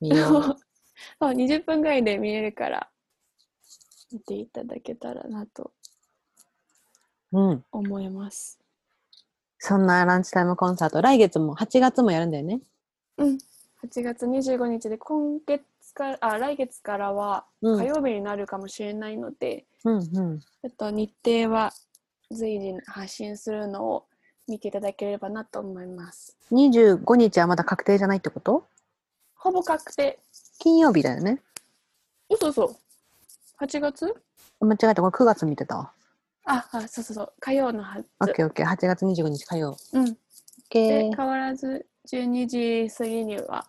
[0.00, 0.42] 見よう。
[1.18, 2.88] そう20分ぐらいで見れるから、
[4.12, 5.72] 見ていただけたらなと
[7.32, 7.64] うん。
[7.72, 8.61] 思います。
[9.64, 12.60] そんなランチタイムコンサート、来月も、8月もやるんだよね。
[13.16, 13.38] うん。
[13.84, 15.62] 8月随日で、今月
[15.94, 20.40] から、あ、来月からはうん火曜日になるかもしれないので、うんうん。
[20.40, 21.72] ちょっと日程は
[22.32, 24.06] 随時発信するのを
[24.48, 26.36] 見ていただければなと思います。
[26.50, 28.66] 25日はまだ確定じゃないってこと？
[29.36, 30.18] ほぼ確定。
[30.58, 31.40] 金曜日だよね。
[32.28, 32.76] 嘘嘘。
[33.60, 34.12] 8月？
[34.58, 35.92] 間違えた、これ9月見てたわ。
[36.44, 37.32] あ、あ、そうそうそう。
[37.40, 38.08] 火曜のはず。
[38.20, 38.66] オッケーオッケー。
[38.66, 39.76] 8月25日火曜。
[39.92, 40.16] うん。
[40.70, 43.66] で変わらず12時過ぎには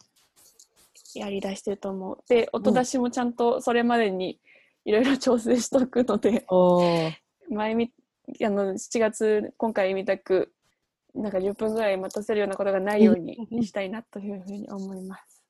[1.15, 2.17] やりだしてると思う。
[2.29, 4.39] で、音出しもちゃんとそれまでに
[4.85, 7.13] いろいろ調整しとくので、おー。
[7.49, 7.91] 前み
[8.43, 10.53] あの7月今回みたく
[11.13, 15.43] なんか10分ぐらい待たせるようなことがないようにしたいなというふうに思います。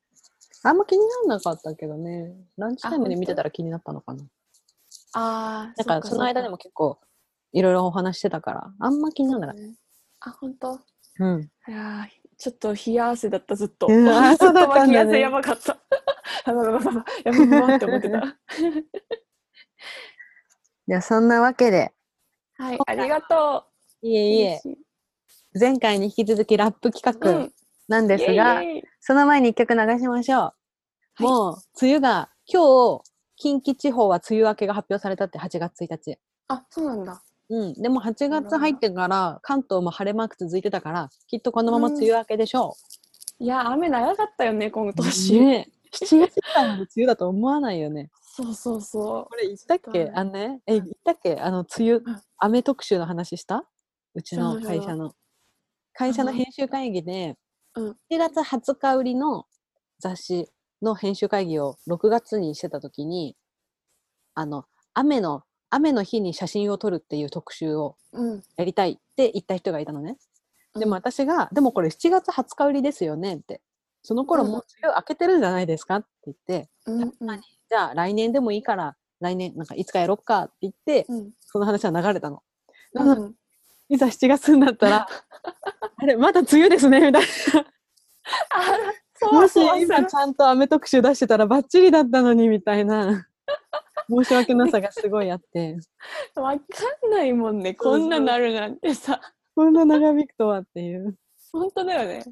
[0.63, 2.33] あんま気にならなかったけどね。
[2.57, 4.23] ランチタイムで見てたら気になったのかな。
[5.13, 6.99] ああ、なんかその間でも結構
[7.53, 9.75] いろいろお話してたから、あんま気にならなかっね
[10.19, 10.77] あ、本当？
[10.77, 10.83] た。
[11.19, 11.41] うん。
[11.41, 13.87] いやーちょっと冷や汗だったずっと。
[13.87, 15.77] うん あそうだったんだねやばかった。
[16.45, 18.21] やばばばいやばばいって思ってた。
[20.87, 21.93] じゃあそんなわけで、
[22.57, 23.65] はい、ありがと
[24.01, 24.07] う。
[24.07, 24.61] いえいえ、
[25.57, 27.53] 前回に引き続きラップ企画うん
[27.87, 30.53] なんですが、イエイイエイその前に一曲流しましょ
[31.19, 31.23] う。
[31.23, 33.03] いもう、梅雨が、今日、
[33.35, 36.17] 近畿地方は梅雨明けが発表されたって8月1日。
[36.47, 37.21] あ、そうなんだ。
[37.49, 37.73] うん。
[37.73, 42.75] でも8月入ってから、関東も晴れマーク続いてたから、きっとこのまま梅雨明けでしょ
[43.39, 44.93] いや、雨長かったよね、今う。
[44.93, 45.39] 年。
[45.39, 45.73] ねえ。
[46.05, 48.09] 7月くら梅雨だと思わないよね。
[48.35, 50.11] そうそうそこれ言ったっけ？
[50.15, 51.37] あのね、え、言ったっけ？
[51.39, 53.63] あの、梅雨うん、雨特集の話した？
[54.15, 55.13] うちの会社の。
[55.93, 57.35] 会社の編集会議で、
[57.75, 57.89] うん。
[58.11, 59.45] 7月20日売りの
[59.99, 60.49] 雑誌
[60.81, 63.35] の編集会議を6月にしてた時に、
[64.33, 65.43] あの、雨の
[65.73, 68.43] 雨の日に写真を撮るっていう特集をうん。
[68.57, 70.17] やりたいって言った人がいたのね。
[70.75, 73.61] でもうん私が、でもこれ7月20日売りですよねって。
[74.03, 82.43] その頃うんもう梅雨明けてるんじゃないですかって言って、うんうんじゃあ来年でもいいから、来年なんかいつかやろっかって言って、うんその話は流れたの。
[82.93, 83.35] うん
[83.89, 85.07] いざ7月になったら、
[85.97, 87.23] あれ、まだ梅雨ですね、みたい
[88.49, 88.93] あな。
[89.15, 93.27] そうもしそう今ちゃんと雨特集出してたらバッチリだったのに、みたいな。
[94.23, 95.77] 申し訳なさがすごいあって、
[96.35, 97.73] わかんないもんね。
[97.73, 99.21] こんななるなんてさ。
[99.55, 101.17] こんな長引くとはっていう。
[101.51, 102.23] 本当だよね。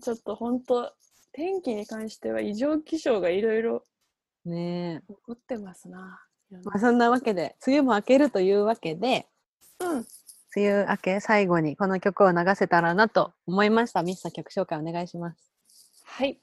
[0.00, 0.92] ちょっと本当
[1.32, 3.84] 天気に関しては異常気象がいろいろ
[4.44, 5.12] ねえ。
[5.12, 6.20] 起こってますな。
[6.64, 9.28] まあ、そんなわけで、梅雨も明けるというわけで、
[9.78, 10.06] うん。
[10.56, 14.02] 梅雨明け最後にこの曲を流せたらなと思いました。
[14.02, 15.52] ミスター曲紹介お願いします。
[16.04, 16.40] はい。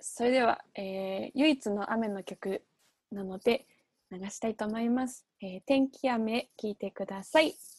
[0.00, 2.62] それでは、えー唯一の雨の曲
[3.10, 3.66] なので
[4.10, 5.26] 流したいと思います。
[5.40, 7.77] えー天気雨聞いてください。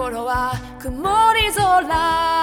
[0.00, 0.98] う心は曇
[1.34, 2.39] り空。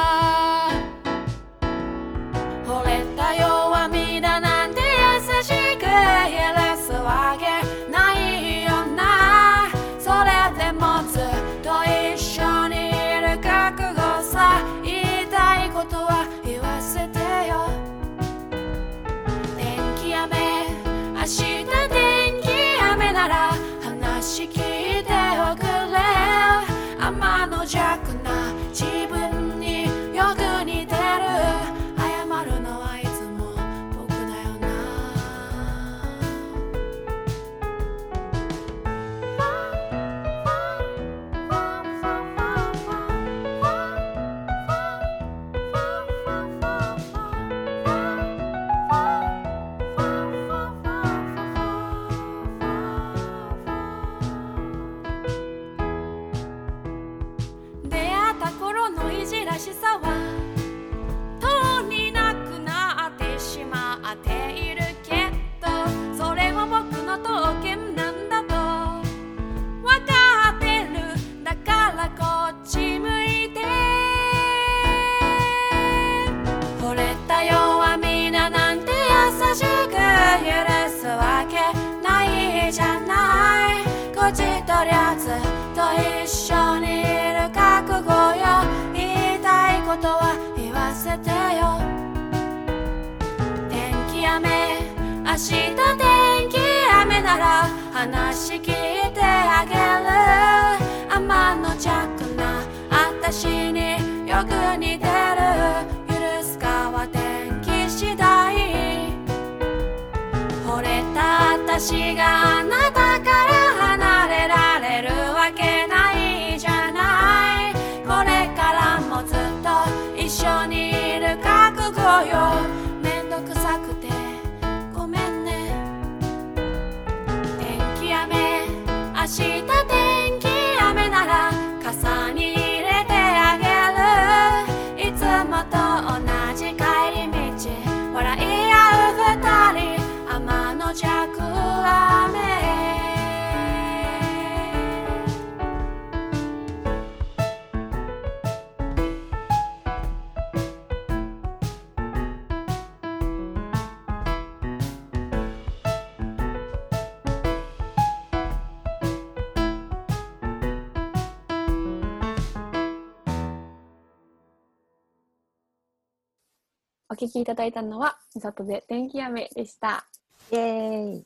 [167.17, 170.05] 聞きいただいたのは、みさとで天気雨でした。
[170.51, 171.25] イェーイ。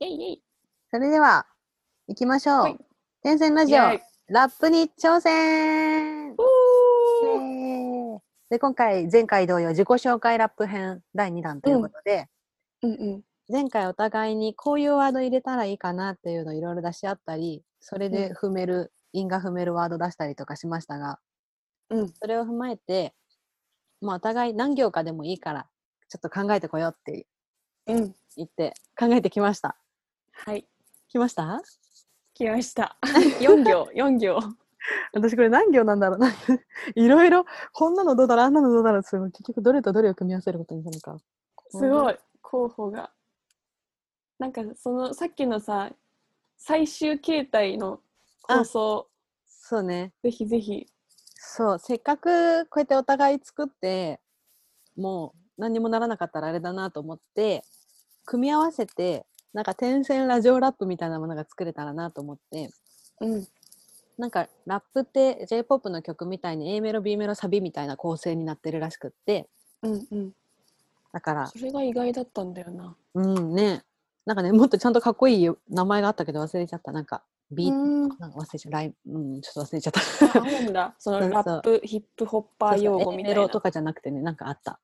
[0.00, 0.42] イェイイェイ。
[0.90, 1.46] それでは、
[2.06, 2.60] 行きましょう。
[2.60, 2.78] はい
[3.22, 4.00] 天線ラジオ、ラ
[4.50, 6.36] ップに挑戦
[8.50, 13.22] で、今回、前回同様、自己紹介ラップ編第2弾ということで、ーうんうん。
[13.48, 21.18] 前回お互いにこういうワード入れたらいいかなっていうのをいろいろ出し合ったり、それで踏める、因が踏めるワード出したりとかしましたが、
[21.88, 23.14] うんそれを踏まえて、
[24.04, 25.66] まあお互い何行かでもいいから、
[26.08, 27.26] ちょっと考えてこようって
[27.86, 28.14] うん。
[28.36, 29.76] 言って考えてきました。
[30.32, 30.66] はい。
[31.08, 31.62] 来ました？
[32.34, 32.96] 来ました。
[33.40, 34.38] 4行、4行。
[35.14, 36.28] 私これ何行なんだろうな。
[36.94, 41.16] いろいろ、こんなのどうだろう、あんなのどうだろうって、結局どれとどれを組み合わせることになるのか。
[41.70, 43.10] すごい、候補が。
[44.38, 45.90] なんか、その、さっきのさ、
[46.56, 48.02] 最終形態の
[48.42, 49.08] 構想、
[49.46, 50.12] そうね。
[50.22, 50.86] ぜひぜひ。
[51.46, 54.20] そう、せっかくこうやってお互い作って、
[54.96, 57.62] もう何にもならなかったらあれだなと思って、
[58.24, 62.70] 組み合わせて、なんか点線ラジオラップみたいなものが作れたらなと思って、
[63.20, 63.46] うん。
[64.18, 69.48] なんかラップって J-POP の曲みたいに A メロ、B メロ、サビみたいな構成になってるらしくって、
[69.82, 70.32] うんうん。
[71.12, 72.96] だから、それが意外だったんだよな。
[73.14, 73.84] うんね、
[74.24, 76.90] なんかね、もっとちゃんとかっこいい名前があったけど忘れちゃった。
[76.90, 77.22] なんか、
[77.54, 78.08] ビート、うん。
[78.18, 78.70] なんか忘れちゃ。
[78.70, 80.40] ライうん、ちょっと忘れちゃった。
[80.40, 80.94] ああるんだ。
[80.98, 83.42] そのラップ、ヒップホッパー用語みたいな。
[83.42, 84.80] ロとかじゃなくてね、なんかあった。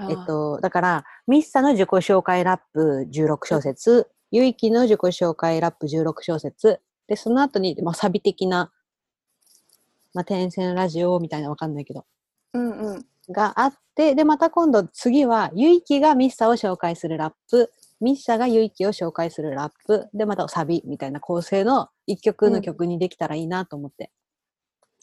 [0.00, 8.72] えっ、と、だから、ミッサの自己紹介ラップ16小節、ユイキの自己紹介ラップ16小節、で、その後に、まあ、サビ的な、
[10.14, 12.06] まあ、点線ラジオみたいなわかんないけど、
[12.52, 13.06] うんうん。
[13.32, 24.10] があって、で、また今度次は、ユイキがミッサを紹介するラップ、ミッサがユイキを紹介するラップ、で、またサビみたいな構成の一曲の曲にできたらいいなと思って。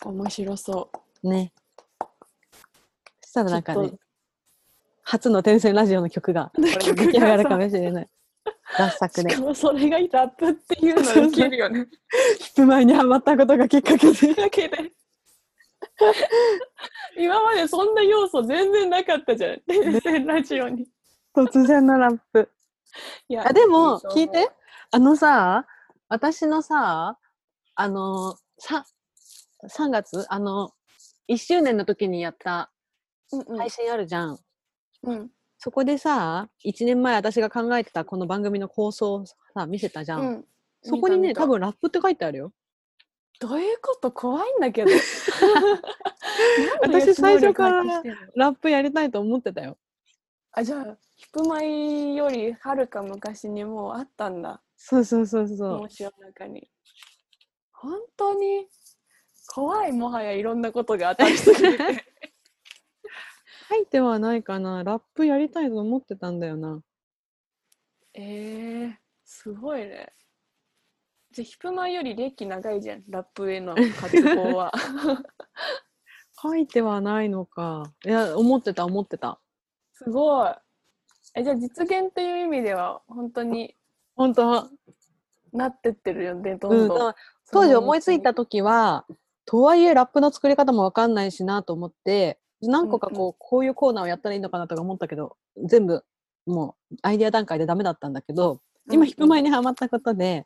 [0.04, 0.92] 面白そ
[1.24, 1.54] ね。
[3.22, 3.92] そしたらなんかね
[5.04, 8.10] 初の点線ラジオの曲が、出来上がるかもしれない。
[8.78, 8.92] 合う。
[8.92, 9.42] 作でしか。
[9.42, 11.86] もそれがラップっていうのウケるよね。
[12.40, 14.34] ヒップ前にハマったことがきっかけで。
[14.34, 14.92] だけで。
[17.18, 19.62] 今までそんな要素全然なかったじゃん。
[19.68, 20.88] 電線ラジオに。
[21.36, 22.50] 突然のラップ。
[23.30, 24.50] いやあ、でも聞いて。
[24.92, 25.66] あのさ、
[26.08, 27.18] 私のさ、
[27.76, 28.86] あの、さ、
[29.68, 30.72] 3月あの、
[31.28, 32.72] 1周年の時にやった
[33.32, 34.40] うんうん配信あるじゃん。
[35.04, 40.22] うんそこでさ、1年前私が考えてたこの番組の構想をさ、見せたじゃん。
[40.22, 40.46] うん
[40.88, 42.52] そこにね、多分ラップって書いてあるよ。
[43.40, 44.12] どういうこと？
[44.12, 44.92] 怖いんだけど。
[46.82, 47.84] 私最初から
[48.36, 49.80] ラップやりたいと思ってたよ。
[50.52, 54.62] あ、じゃあ、ヒップマイよりはるか昔にもうあったんだ。
[54.76, 55.58] そうそうそうそう。
[55.82, 56.70] 脳死の中に。
[57.72, 58.68] 本当に
[59.48, 61.78] 怖いもはやいろんなことが当たりすぎて。
[63.70, 64.84] 書いてはないかな。
[64.84, 66.84] ラップやりたいと思ってたんだよな。
[68.14, 70.14] えー、すごいね。
[71.32, 74.72] じゃあヒップマイより歴長いじゃん、ラップへの活動は。
[76.42, 77.94] 書いてはないのか。
[78.06, 79.42] いや、思ってた思ってた。
[79.94, 80.54] すごい。
[81.36, 83.76] え、じゃあ実現っていう意味では本当に
[84.16, 84.70] 本当。
[85.54, 86.98] なってってるよね、どうんん、どん。
[86.98, 87.16] だから
[87.52, 89.06] 当時思いついた時は、
[89.46, 96.04] とはいえラップの作り方もわかんないしなと思って、何個かこう、こういうコーナーをやったらいいのかなとか思ったけど、全部
[96.46, 98.62] もうアイデア段階でダメだったんだけど、
[98.92, 100.46] 今、ヒップマイにハマったことで、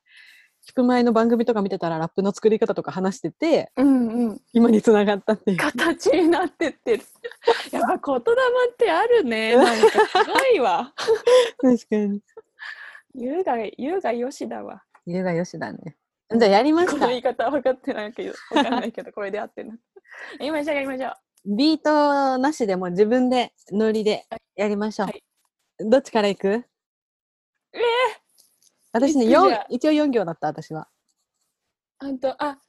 [0.69, 4.41] ヒップマイの番組とか見てたらラップの作り方とか話してて、うんうん。
[4.53, 5.57] 今につながったっていう。
[5.57, 7.03] 形になってってる。
[7.73, 9.55] やっぱ言霊ってあるね。
[9.55, 10.93] なんかすごいわ。
[11.59, 12.21] 確かに。
[13.15, 14.83] 優が、優がよしだわ。
[15.07, 15.97] ゆうがよしだね。
[16.37, 17.17] じゃあやりましたこの言。
[17.17, 19.73] い方分かってないけど、分かんないけど、これで合ってるな。
[20.37, 21.13] やりましょう、やりましょう。
[21.45, 25.07] ビートなしでも自分でノリでやりましょう。
[25.07, 25.23] はい
[25.81, 26.65] どっちから行く
[27.73, 27.79] え
[28.99, 30.89] 私ね、四一応4行だった、私は。
[31.99, 32.59] あんと、あ、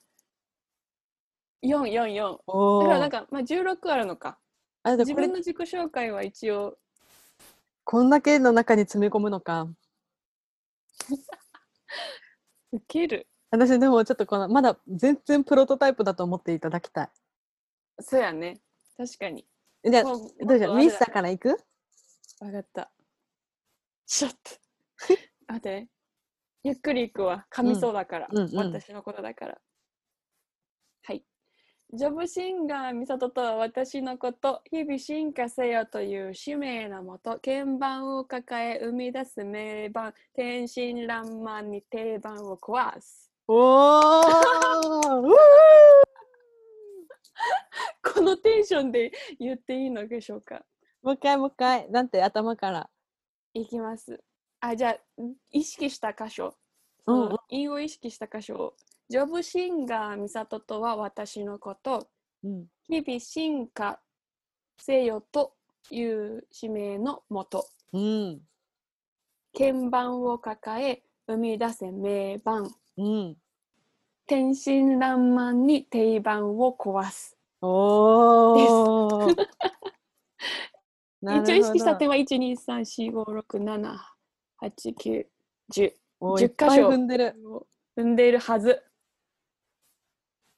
[1.63, 2.39] 4、4、4。
[2.47, 4.39] おーだからなんか、まあ、16あるのか。
[4.83, 6.79] あ自分の自己紹介は一応、
[7.85, 9.67] こんだけの中に詰め込むのか。
[12.73, 13.27] 受ける。
[13.51, 17.11] 私でもちょっとこの、まだ全然プロトタイプだと思っていただきたい。
[18.01, 18.61] そうやね。
[18.97, 19.47] 確かに。
[19.85, 21.57] じゃあ、もどうしよう、ミスサかから行く？
[22.39, 22.91] 分かった。
[24.07, 24.39] ちょっと。
[25.49, 25.89] 待ってね。
[26.63, 27.47] ゆっくり行くわ。
[27.51, 28.29] 噛みそうだから。
[28.31, 29.59] うんうんうん私のことだから。
[31.05, 31.25] はい。
[31.93, 43.33] ジョブシンガーミサトとは私のこと、日々進化せよという使命のもと、鍵盤を抱え生み出す名盤、天真爛漫に定番を壊す。
[43.49, 44.23] おー
[45.27, 45.35] う
[48.15, 50.65] このテンションで言っていいのでしょうか？
[51.03, 51.91] もう一回もう一回。
[51.91, 52.91] なんて頭から。
[53.55, 54.23] いきます。
[54.61, 54.97] あ、じゃあ、
[55.51, 56.55] 意識した箇所。
[57.07, 58.75] うん韻を意識した箇所を。
[59.09, 62.09] ジョブシンガー美里とは私のこと。
[62.45, 62.67] うん。
[62.89, 64.01] 日々進化
[64.79, 65.55] せよと
[65.91, 67.67] いう使命のもと。
[67.93, 68.41] うん。
[69.57, 72.71] 鍵盤を抱え生み出せ名盤。
[72.97, 73.37] うん。
[74.27, 77.37] 天真爛漫に定番を壊す。
[77.61, 79.37] おー。
[81.23, 82.39] 一応意識した点は1、
[84.61, 85.27] 2、3、4、5、6、7、8、9、
[85.73, 85.85] 10。
[85.87, 87.35] 10おーいっぱい箇所踏んでる。
[87.97, 88.83] 踏んでいるはず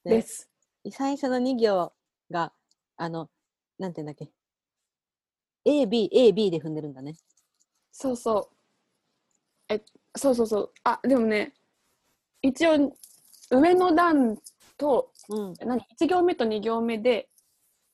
[0.05, 0.49] ねです。
[0.91, 1.93] 最初の2行
[2.31, 2.53] が、
[2.97, 3.31] あの、
[3.79, 4.33] なんて言うんだっけ。
[5.65, 7.15] A、B、A、B で踏んでるんだね。
[7.93, 9.73] そうそう。
[9.73, 9.81] え、
[10.17, 10.73] そうそうそう。
[10.83, 11.55] あ、でもね、
[12.43, 12.97] 一応、
[13.51, 14.37] 上の段
[14.77, 15.55] と、うん。
[15.61, 17.29] 何 ?1 行目と2行目で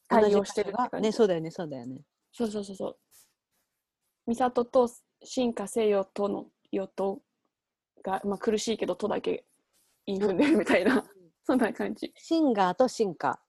[0.09, 0.73] 対応してる。
[1.01, 2.01] ね、そうだよね、そうだよね。
[2.33, 2.99] そうそうそうそう。
[4.27, 4.89] 美里と
[5.23, 7.21] 進化せよとのよと
[8.03, 9.45] が、まあ、苦しいけどとだけ
[10.07, 11.05] 言い踏んでるみたいな、
[11.45, 12.13] そんな感じ。
[12.17, 13.41] シンガーと進化。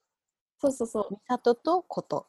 [0.59, 1.07] そうそうそう。
[1.11, 2.27] ミサトとこと。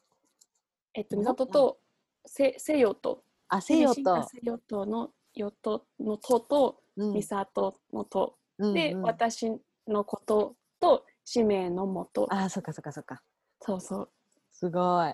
[0.93, 1.79] えっと、うん美里と
[2.25, 4.29] せせよと、あ、せよ進化と。
[4.29, 12.27] せよとのよとのとと、うん美里のと、で、うんうん私のことと使命のもと。
[12.33, 13.23] あ、そっかそっかそっか。
[13.59, 14.11] そうそう。
[14.51, 15.13] すごい。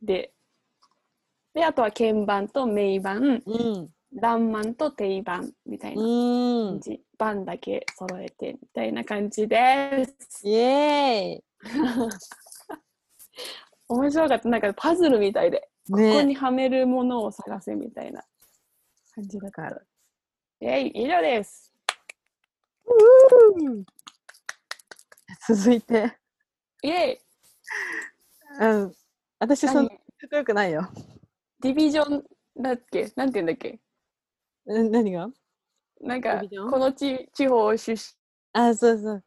[0.00, 0.34] で、
[1.54, 3.90] で、あとは鍵盤と名盤、うん。
[4.14, 6.80] ランマンと定番みたいなうん感。
[6.80, 7.00] じ。
[7.16, 10.46] 盤だけ揃えてみたいな感じです。
[10.46, 11.42] イエ
[13.88, 14.48] 面白かった。
[14.48, 15.62] なんかパズルみたいで、ーイ。
[15.90, 16.24] ここね。
[16.24, 18.22] にはめるものを探せみたいな
[19.14, 19.82] 感じだった。
[20.60, 21.72] えい、以上です。
[22.84, 23.84] うん
[25.48, 26.16] 続いて。
[26.82, 27.18] イェイ
[28.60, 28.92] うん。
[29.38, 29.88] 私、そんな何？
[29.88, 29.94] か
[30.26, 30.88] っこよくないよ。
[31.62, 32.24] ディビジョン
[32.60, 33.10] だっけ？
[33.16, 33.78] なんて言うんだっけ？
[34.66, 35.28] うん何が？
[36.00, 37.98] なんかディビジョンこの地地方出身
[38.60, 39.24] あ、そうそう。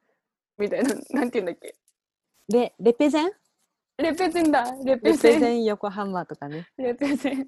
[0.57, 1.75] みたいな、なんて言うんだっけ？
[2.49, 3.31] レ、レペゼン？
[3.97, 6.67] レペゼンだレレペペゼンゼン横浜とかね。
[6.77, 7.47] レペゼン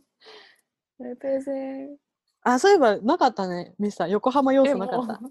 [0.99, 1.51] レペゼ
[1.83, 1.97] ン
[2.43, 3.75] あ、そういえばなかったね。
[3.77, 4.07] ミスター。
[4.07, 5.19] 横浜要え素なかった。
[5.19, 5.29] も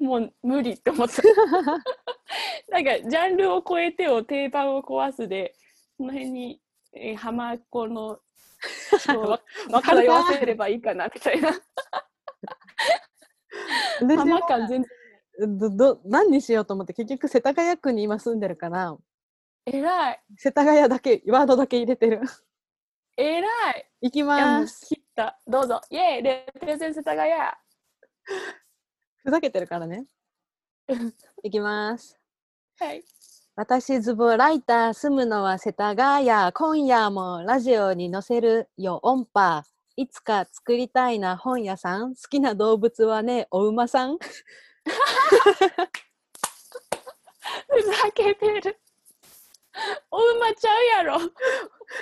[0.00, 1.22] う もう無理って思った
[2.68, 5.54] なんかジャンルを超えてを定番を壊すで
[5.96, 6.60] その辺に、
[6.92, 8.18] えー、浜っ子の
[9.18, 9.40] わ
[9.70, 10.94] わ漂わせればいいか。
[10.94, 11.50] なみたいな
[14.42, 15.58] 感全然。
[15.58, 18.96] どど何にしようと思って結局世田谷区に今住んでるから。
[19.66, 20.22] 偉い。
[20.36, 22.20] 世田谷だけワードだけ入れてる。
[23.16, 23.90] 偉い。
[24.00, 24.86] 行きます。
[24.86, 25.38] 切った。
[25.46, 25.80] どうぞ。
[25.90, 26.22] イエーイ。
[26.22, 27.32] レペゼン世田谷。
[29.24, 30.06] ふざけてるからね。
[31.42, 32.18] 行きます。
[32.78, 33.04] はい
[33.58, 36.28] 私ズボライター住むのは世田谷。
[36.52, 39.00] 今夜もラジオに載せるよ。
[39.02, 39.64] 音波。
[39.96, 42.14] いつか作りたいな本屋さん。
[42.14, 44.18] 好きな動物はねお馬さん。
[44.18, 44.22] ふ
[47.82, 48.78] ざけてる。
[50.10, 51.18] お馬ちゃうやろ。
[51.22, 51.24] い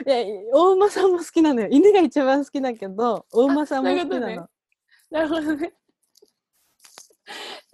[0.07, 0.25] や
[0.55, 1.69] お馬さんも好きなのよ。
[1.71, 4.49] 犬が一番好きだけどお馬さんも好きなの。
[5.09, 5.73] なるほどね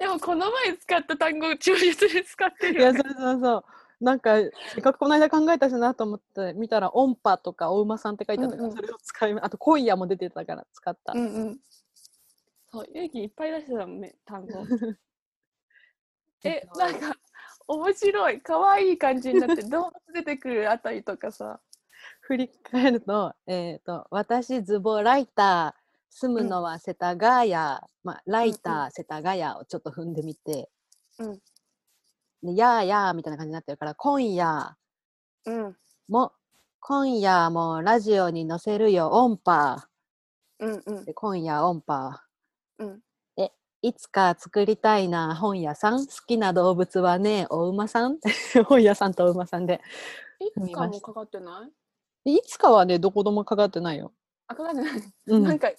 [0.01, 2.98] でもこの前使った単語忠実に使っているよ、ね。
[2.98, 3.64] やそう、そうそう。
[4.01, 4.36] なんか
[4.72, 8.76] せっかくこの間考えたしなと思って見たら音波とかお馬さんって書いてあったから、うんうん。
[8.76, 11.59] それを使いあと今夜も出てたから使った、うんうん。
[12.72, 14.64] そう勇気いっぱい出してたもんね単語。
[16.44, 17.14] えなんか
[17.68, 21.61] 面白い可愛い感じになって 動物出てくるあたりとかさ。
[22.22, 25.79] 振り返ると,、えー、と私ズボライター
[26.11, 30.68] 住むのは世田谷、まあ、ライター、世田谷をちょっと踏んでみて、
[31.18, 31.38] うん。
[32.42, 34.76] でやーやーみたいな感じになってるから今夜
[35.46, 35.76] うん。
[36.08, 36.32] も
[36.80, 39.86] 今夜もラジオに載せるよ音波。
[40.58, 41.04] うんうん。
[41.04, 42.20] で今夜音波。
[42.78, 43.00] うん。
[43.36, 43.52] で
[43.82, 46.06] いつか作りたいな本屋さん？
[46.06, 48.18] 好きな動物はねお馬さん？
[48.66, 49.80] 本屋さんとお馬さんで。
[50.40, 51.68] いつかもかかってな
[52.24, 52.32] い？
[52.32, 54.12] でいつかはねどこでもかかってないよ、
[54.46, 55.70] あかかってない、うん、なんか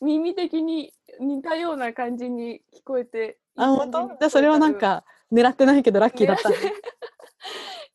[0.00, 4.08] 耳的に似たような感じに聞こえてあ本当？
[4.08, 6.50] じゃあそれはなんか狙ってないけどラッキーだった。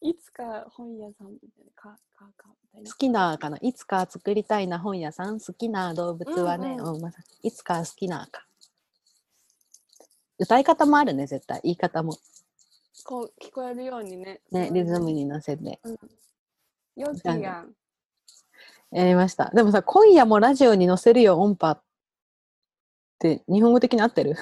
[0.04, 2.92] いつか本屋さんみたいなかかかみたいな。
[2.92, 3.58] 好きなかな？
[3.62, 5.40] いつか作りたいな本屋さん。
[5.40, 6.88] 好きな動物はね、うんうん。
[6.88, 8.48] お馬さんいつか好きなか。
[10.40, 11.62] 歌い方もあるね絶対。
[11.64, 12.18] 言い方も。
[13.06, 14.42] こう聞こえるようにね。
[14.52, 15.80] ねリズムに乗せて。
[15.84, 15.98] うん。
[16.96, 17.76] よきやん。
[18.92, 19.52] やりました。
[19.52, 21.72] でもさ今夜もラジオに載せるよ音波。
[21.72, 21.82] っ
[23.22, 24.36] て日本語的に合ってる？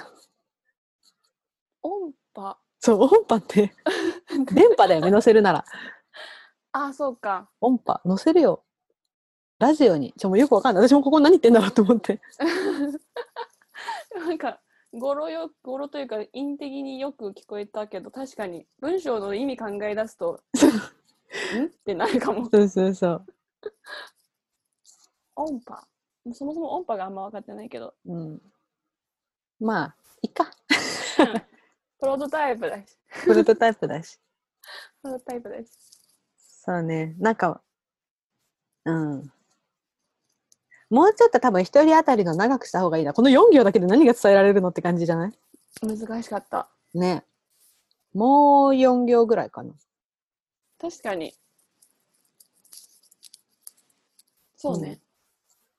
[1.82, 2.58] 音波。
[2.80, 3.74] そう音波って。
[4.54, 5.66] 電波だよね載せるなら。
[6.72, 7.50] あそうか。
[7.60, 8.64] 音波載せるよ。
[9.60, 10.88] ラジオに、ちょ、もうよくわかんない。
[10.88, 12.22] 私もここ何言ってんだろうと思って。
[14.16, 14.62] なんか
[14.94, 20.42] 語呂よ語呂というか音的によく聞こえたけど確かに文章の意味考え出すと
[21.56, 21.66] ん？
[21.66, 22.50] ってなるかも。
[22.50, 23.26] そうそうそう。
[25.36, 25.88] 音波。
[26.34, 27.94] そもそも音波があんま分かってないけど。
[28.06, 28.42] うん。
[29.60, 30.52] まあ、いっか。
[32.00, 32.86] プロトタイプだし
[33.26, 34.18] プロトタイプだし。
[35.02, 35.66] プロトタイプだし
[36.38, 37.16] そうね。
[37.20, 37.62] なんか、
[38.86, 39.32] うん。
[40.90, 43.14] もうちょっと多分一人当たりの長くした方がいいな。
[43.14, 45.34] この4行だけで何が伝えられるのって感じじゃない？
[45.82, 47.24] 難しかったね。
[48.14, 49.74] もう4行ぐらいかな。
[50.80, 51.34] 確かに
[54.56, 55.00] そうね、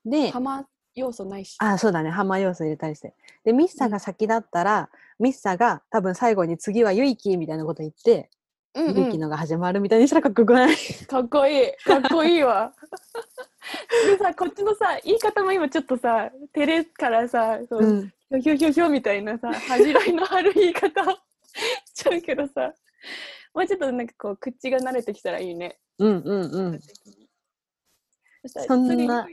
[0.05, 2.11] で、浜要素ないしあ、そうだね。
[2.11, 3.15] ハンマー要素入れたりして。
[3.45, 8.31] で、ミッサが先だったら、ミッサが多分最後に次はユイキみたいなこと言って、
[8.75, 10.77] うんユイキのが始まるみたいにしたらかっこよくない？
[11.09, 12.73] かっこいいかっこいいわ
[14.07, 18.41] でさこっちのさ言い方も今ちょっとさ照れからさそううん。
[18.41, 21.19] ひょひょひょひょみたいなさ恥じらいのある言い方をし
[21.95, 22.73] ちゃうけどさ
[23.53, 25.77] もうちょっとなんかこう口が慣れてきたらいいね。
[25.99, 26.81] うんうんうん。
[28.47, 29.27] そんな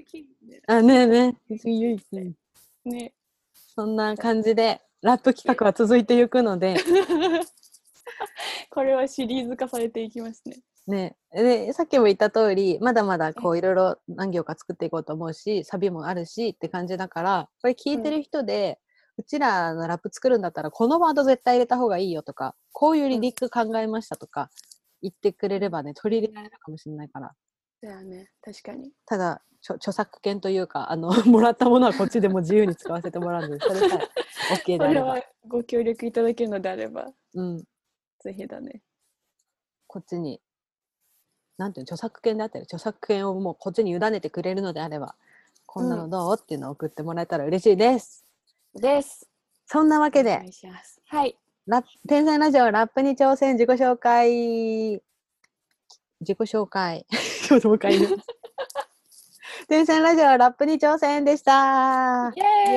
[0.66, 1.58] あ、ねえねえ。
[1.60, 2.34] 次ユイキ。
[2.86, 3.14] ね
[3.78, 6.78] そんな感じで、ラップ企画は続いていくので、
[8.72, 10.58] これはシリーズ化されていきますね。
[10.88, 18.80] ね、でさっきも言った通りまだまだこういろいろ何行か作っていこうと思うしサビもあるしって感じだからこれ聞いてる人で、
[19.18, 24.50] うちらのラップ作るんだったらこのワード絶対入れた方がいいよとかこういうリリック考えましたとか
[25.04, 27.36] 言ってくれればね取り入れられるかもしれないから
[27.82, 28.92] だよね確かに。
[29.06, 34.00] ただ著作権というかあの もらったものはこっちでも自由に使わせてもらうのでそれさ
[34.52, 37.64] え OK であればそれは、ご協力いただけるのであればうん、
[38.20, 38.82] ぜひだね。
[39.88, 40.42] こっちに
[41.58, 45.16] なんていうの著作権であったり著作権をもうこっちに委ねてくれるのであれば
[45.66, 48.26] こんなのどう、っていうのを送ってもらえたら嬉しいです。
[48.74, 49.28] です。
[49.68, 50.42] そんなわけで。
[51.08, 51.38] はい。
[52.08, 55.02] 天才ラジオラップに挑戦自己紹介
[56.22, 57.06] 自己紹介。
[57.50, 58.18] 今日もう一回言う
[59.68, 62.32] 天才ラジオラップに挑戦でした。
[62.36, 62.44] イイ。
[62.44, 62.76] エ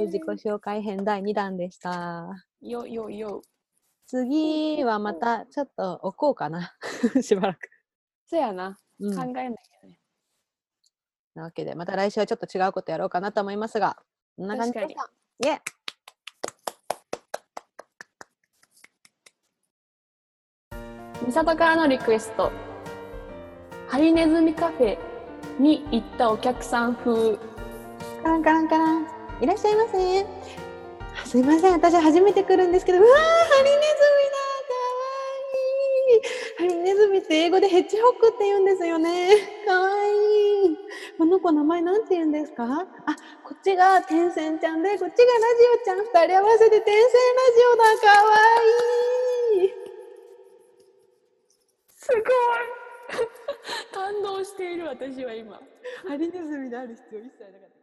[0.00, 0.06] エーイ。
[0.06, 2.46] 自己紹介編第2弾でした。
[2.60, 3.42] よよよ。
[4.06, 6.74] 次はまたちょっと置こうかな。
[7.22, 7.68] しばらく、
[8.26, 8.78] そやな。
[8.98, 9.16] うん。
[9.16, 10.00] 考えないけどね。
[11.34, 13.96] なわけでまた来週はちょっと違うことやろうかなと思いますが
[14.36, 15.10] こんな感じでした。
[15.44, 15.62] イエ
[21.26, 22.50] 美里からのリクエスト。
[23.88, 24.98] ハリネズミカフェ
[25.58, 27.36] に行ったお客さん風。
[28.22, 29.06] カランカランカラン。
[29.40, 30.26] いらっしゃいませ。
[31.24, 31.72] すいません。
[31.72, 32.98] 私初めて来るんですけど。
[32.98, 33.16] うわーハ
[33.62, 33.80] リネズミ
[36.58, 39.30] だかわいいハリネズミって英語でヘッジホックって言うんですよね。
[39.66, 40.76] かわいい。
[41.18, 42.64] この子名前なんて言うんですか？
[42.64, 42.76] あ
[43.44, 45.16] こっちが天線ちゃんでこっちがラジ
[45.82, 45.98] オちゃん。
[45.98, 47.08] 二人合わせて天線ラ
[47.54, 47.84] ジオだ。
[48.14, 48.36] かわ
[49.62, 49.70] いい
[51.96, 52.22] すごい
[53.92, 55.60] 感動している私は今。
[56.08, 57.80] ハリネズミである必要一切なかった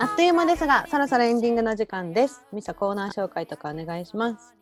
[0.00, 2.46] あっという間ですが、そろそろエンディングの時間です。
[2.52, 4.54] ミサコーナー紹介とかお願いします。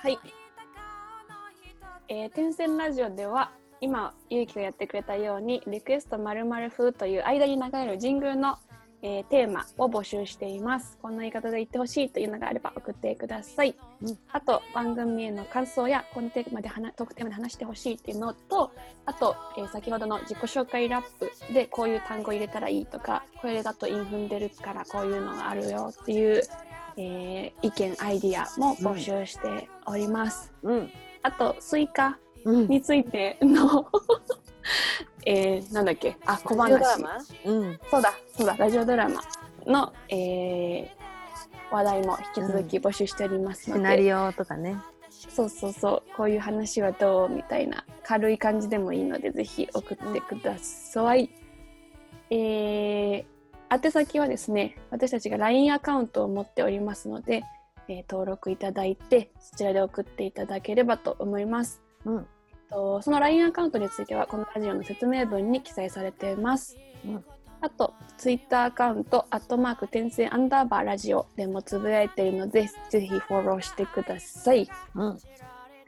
[0.00, 0.18] はい。
[2.08, 8.58] えー、天線ラジオでは今ゆうきがやってくれたようにリクエストまるまる風という間に流れる神宮の、
[9.02, 10.98] えーテーマを募集しています。
[11.02, 13.74] こんな言い方で言ってほしいというのがあれば送ってください。
[14.02, 18.70] うんあと番組への感想やこのテーマで話トークテーマで話してほしいっていうのと
[19.04, 26.42] あと、えー先ほどの自己紹介ラップでこういう単語入れたらいいとかこれだと韻踏んでるからこういうのがあるよっていう、
[26.98, 30.52] えー意見アイディアも募集しております。
[30.62, 30.90] うん。
[31.22, 32.68] あとスイカうん。
[32.68, 33.86] についての
[35.26, 36.16] えー、なんだっけ？
[36.26, 37.02] あ小話
[37.44, 37.80] うん。
[37.90, 39.22] そうだそうだラジオドラマ
[39.66, 40.98] の、えー
[41.70, 44.78] 話題も引き続き募集しておりますので、シナリオとかね。
[45.10, 51.28] そうそうそうこういう話はどうみたいな軽い感じでもいいのでぜひ送ってください、
[52.30, 53.24] えー
[53.70, 57.42] 宛先はですね私たちが LINE アカウントを持っておりますので、
[57.88, 62.26] えー登録いただいてそちらで送っていただければと思いますうん。
[62.70, 67.24] とその LINE アカウントについてはこのラジオの説明文に記載されています、うん
[67.60, 75.18] あと Twitter アカウントアットマーク転生アンダーバーラジオでもつぶやいているのでぜひフォローしてくださいうん。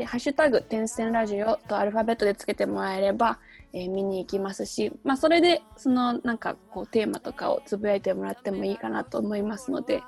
[0.01, 3.39] で、ハッシュタグ、天線ラジオとアルファベットでつけてもらえれば、
[3.73, 10.03] えー見に行きますし、まあ、それで、その、なんか、こう、テーマとかをつぶやいてもらってもいいかなと思いますので、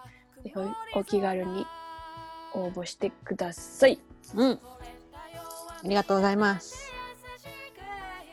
[0.94, 1.64] おお気軽に
[2.54, 4.00] 応募してください。
[4.34, 4.50] うん。
[4.52, 4.58] あ
[5.84, 6.90] りがとうございます。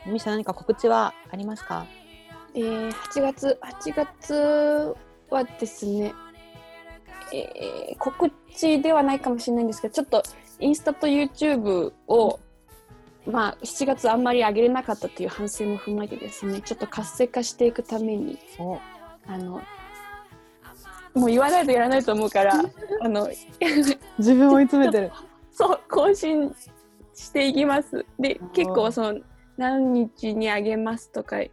[0.06, 1.86] ミシさん何か告知はありますか？
[2.54, 4.96] えー、8月、8月
[5.30, 6.12] はですね、
[7.32, 10.22] えー告知ではないかもしれないんですけど、ちょっと
[10.58, 12.40] インスタと YouTube を、
[13.26, 18.78] まあ、7月あんまり上げれなかったという反省も踏まえてですね、ちょっと活性化していくために、お
[19.26, 19.60] あの、
[21.14, 22.54] もう言わないとやらないと思うから、
[23.00, 23.28] あの、
[24.18, 25.12] 自分を追い詰めてる。
[25.52, 26.54] そう、更新
[27.14, 28.04] していきます。
[28.18, 29.20] で結構その、
[29.56, 31.50] 何日にあげますとかい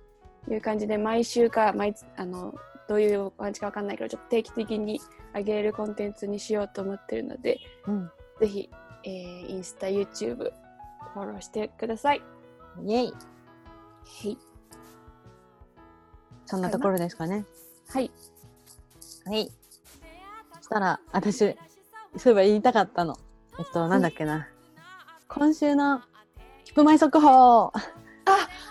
[0.49, 2.53] う感じで、毎週か、毎つあの、
[2.87, 5.01] どういう感じかわかんないけど、ちょっと定期的に
[5.33, 8.11] あげれるコンテンツにしようと思ってるので、うん。
[8.39, 8.69] ぜひ、
[9.03, 10.51] えーインスタ、YouTube、
[11.17, 12.21] フォローしてください。
[12.83, 13.13] イェイ。
[13.13, 14.37] はい。
[16.45, 17.45] そんなところですかね。
[17.89, 18.11] はい。
[19.25, 19.51] はい。
[20.57, 21.55] そしたら、私、そうい
[22.31, 23.17] えば言いたかったの。
[23.59, 24.47] えっと、なんだっけな。
[25.27, 25.99] 今週の、
[26.65, 27.81] ヒップマイ速報ヒ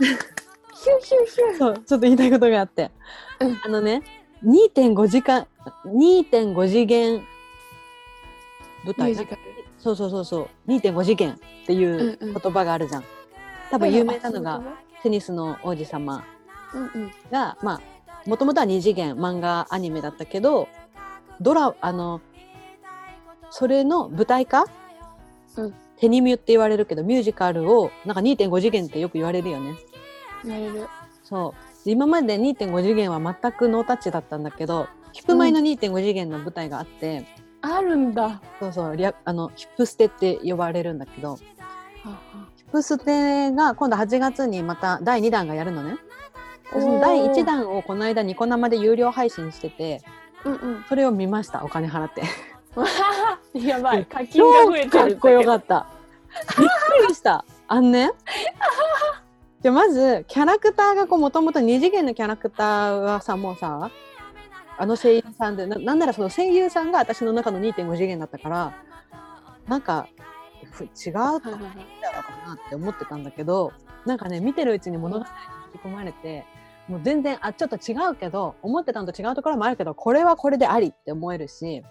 [0.04, 1.58] ューヒューヒュー。
[1.58, 2.92] そう、ちょっと言いたいことがあって。
[3.40, 4.02] うんあのね、
[4.44, 5.46] 2.5時間、
[5.84, 7.22] 2.5次元
[8.86, 9.14] 舞台。
[9.78, 13.04] そうそうそうそう、2.5次元っていううんうん言葉があるじゃん。
[13.70, 14.62] 多分有名なのが、
[15.02, 16.24] テニスの王子様
[16.74, 17.12] うんうん。
[17.30, 17.80] が、まあ、
[18.28, 20.68] もともとは2次元漫画アニメだったけど、
[21.40, 22.20] ドラ、あの、
[23.50, 24.66] それの舞台化、
[25.56, 29.76] うんテニミュって言われるけど、ミュージカルを、なんか2.5次元ってよく言われるよね。
[30.44, 30.86] やれる。
[31.24, 31.54] そ
[31.86, 31.90] う。
[31.90, 37.24] 今まで2.5次元は全くノータッチだったんだけど、ヒップマイの2.5次元の舞台があって、
[37.74, 38.22] あるんだ。
[38.22, 41.42] はそうそう、略あの、ヒップステって呼ばれるんだけど、ヒ
[42.64, 45.96] ップステが今度8月にまた第2弾がやるのね。
[46.72, 50.02] その第1弾をこの間ニコ生で有料配信してて、
[50.44, 50.84] うんうん。
[50.88, 52.22] それを見ました、お金払って。
[53.58, 55.86] やばい、課金が増えてるかっこよかっった。
[56.58, 57.44] びっくりした。
[57.68, 58.10] あんね？
[59.62, 63.90] でまずキャラクターがこうもともと二次元のキャラクターはさもうさ
[64.78, 68.74] あの声優さんでななんならその声優さんが私の中の2.5次元だったから
[69.66, 70.08] なんか
[70.72, 71.20] ふ違うた。
[71.20, 71.76] はいかはいはい
[72.46, 73.72] なって思ってたんだけど
[74.04, 75.30] なんかね見てるうちに物語に
[75.74, 76.44] 引き込まれて
[76.88, 81.82] もう全然あちょっと違うけど思ってたのと違うところもあるけどこれはこれでありって思えるし。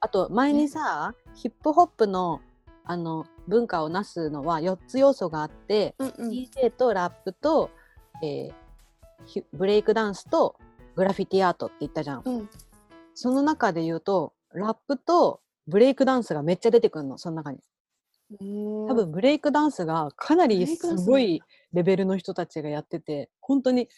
[0.00, 2.40] あと前にさヒップホップの
[2.86, 6.30] あの文化をなすのは4つ要素があって、うんうん。
[6.30, 7.70] DJ とラップと、
[8.22, 8.54] えー
[9.26, 10.56] ヒブレイクダンスと
[10.96, 12.22] グラフィティアートって言ったじゃん。
[12.24, 12.50] うん。
[13.14, 17.58] その中で言うとラップとブレイクダンスがめっちゃ出てくるのその中に。
[18.38, 21.42] 多多分ブレイクダンスがかなりすごい
[21.72, 23.88] レベルの人たちがやってて本当に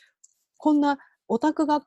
[0.58, 1.82] こんなオタクが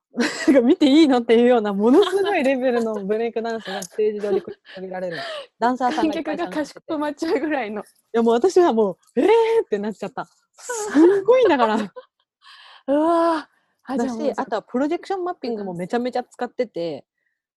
[0.64, 5.18] 見ていいのっていうようなものすごいレベルの ブレイクダンスがステージ上で繰り広げられる
[5.60, 7.82] ダンサーさん観がが かしこまっちゃうぐらいの。
[7.82, 9.28] いやもう私はもうえー
[9.66, 11.76] ってなっちゃったすんごいんだから
[12.88, 13.59] うわー
[13.98, 17.06] だしあとはプロジェクションマッピングもめちゃめちゃ使ってて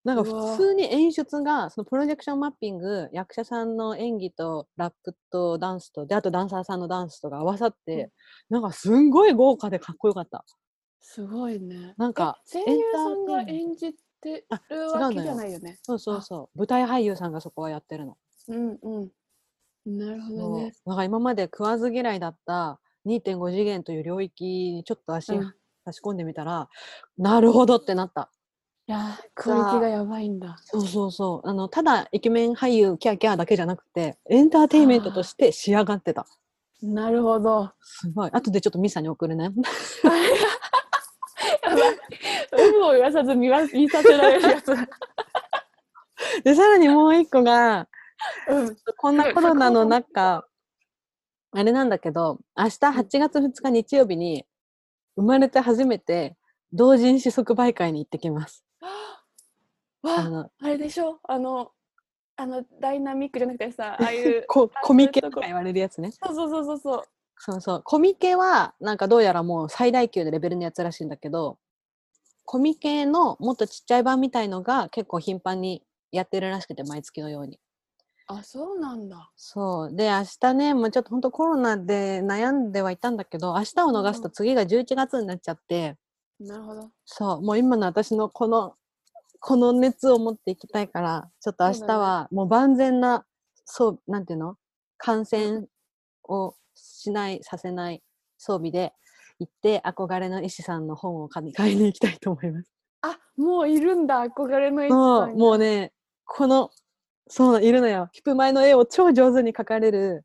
[0.04, 8.10] なんか普通に演出がそのプロジェクションマッピング役者さんの演技とラップとダンスとであとダンサーさんのダンスとが合わさって、
[8.50, 10.44] なんかすんごい豪華でかっこよかった。
[11.00, 11.94] すごいね。
[11.98, 15.78] なんか声優さんが演じてあるわけじゃないよね。
[15.82, 16.58] そうそうそう。
[16.58, 18.16] 舞台俳優さんがそこはやってるの、
[18.48, 19.98] うんうん。
[19.98, 20.72] なるほどね。
[20.84, 25.54] だから今まで食わず嫌いだった2.5次元という領域にちょっと足うん
[25.84, 26.68] 差し込んでみたら、
[27.18, 28.30] なるほどってなった
[28.88, 30.58] いやー、クオリティがやばいんだ。
[30.64, 31.48] そうそうそう。
[31.48, 36.26] あの、ただイケメン俳優キャーキャーだけじゃなくて、エンターテインメントとして仕上がってた。
[36.82, 37.70] なるほど。
[37.80, 38.30] すごい。
[38.32, 39.50] 後でちょっとミサに送るね。
[41.62, 41.98] やばい。
[42.58, 44.74] 有無を言わさず見わ見させられるやつ。
[46.42, 47.88] で、さらにもう一個が、
[48.48, 48.76] うん。
[48.96, 50.44] こんなコロナの中、
[51.52, 54.44] あれなんだけど、明日8月2日日曜日に、
[55.16, 56.36] 生まれて初めて、
[56.72, 58.64] 同人誌即売会に行ってきます。
[60.04, 61.20] ああれでしょ？
[61.24, 61.70] あの、
[62.36, 64.44] あの、ダイナミックじゃなくてさ、 ああいう。
[64.48, 66.10] コミケとか言われるやつね。
[66.10, 67.02] そうそうそうそうそう。
[67.36, 67.82] そうそう。
[67.84, 71.58] コミケは、なんかどうやらもう最大級のレベルのやつらしいんだけど、
[72.44, 77.60] コミケのもっとちっちゃい版みたいのが結構頻繁にやってるらしくて、毎月のように。
[78.38, 79.30] あ、そうなんだ。
[79.36, 79.94] そう。
[79.94, 85.96] で、明日ね、もうちょっと本当コロナで悩んではいたんだけど、明日を逃すうんと次が11月になっちゃって、
[86.40, 86.90] なるほど。
[87.04, 88.74] そう、もう今の私のこの、
[89.40, 93.24] この熱を持っていきたいから、ちょっと明日はもう万全な、
[93.64, 94.56] そう、なんていうの？
[94.98, 95.66] 感染
[96.24, 98.02] をしない、させない
[98.38, 98.92] 装備で
[99.38, 102.70] 行って、憧れの医師さんの本を買い に行きたいと思います。
[103.02, 105.92] あもういるんだ憧れの医師さんがもうね、
[106.24, 106.70] この、
[107.28, 108.08] そう、いるのよ。
[108.12, 110.24] ヒップマイの絵を超上手に描かれる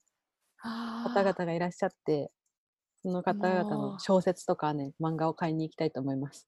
[0.62, 2.32] 方々がいらっしゃって、
[3.02, 6.48] その方々の小説とかね、漫画を買いに行きたいと思います。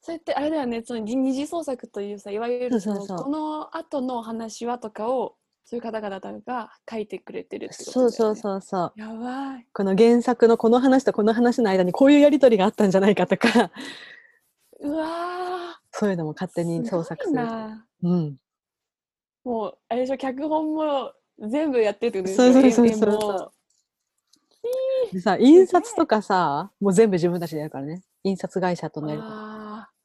[0.00, 5.34] それってあれだよねその二次創作というさいわゆるそのこの後の話はとかを
[5.64, 8.92] そういう方々が書いてくれてるってことだよねそうそうそうそう。
[8.96, 13.70] やばいこの原作のこの話とこの話の間にこういうやりとりがあったんじゃないかとか、
[14.80, 17.36] うわそういうのも勝手ーに創作する。
[17.36, 18.36] なうん。
[19.48, 21.10] もうあれでしょ脚本も
[21.48, 23.52] 全部やってるってことそうそうでしょそうそう絵も
[25.10, 28.02] でさ、印刷とかさ、もう全部自分たちでやるからね。
[28.24, 29.22] 印刷会社とのやり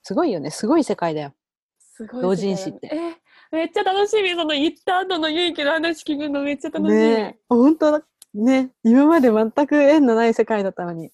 [0.02, 0.50] すごいよね。
[0.50, 1.30] すごい世界だよ。
[1.30, 1.34] ー
[1.78, 3.16] すごい同人誌ってえ
[3.52, 7.40] めっちゃ楽しみその言った後の勇気の話聞くのめっちゃ楽しみ、ねえ。
[7.50, 8.02] 本当だ。
[8.34, 8.72] ね。
[8.86, 11.10] 今まで全く縁のない世界だったのに。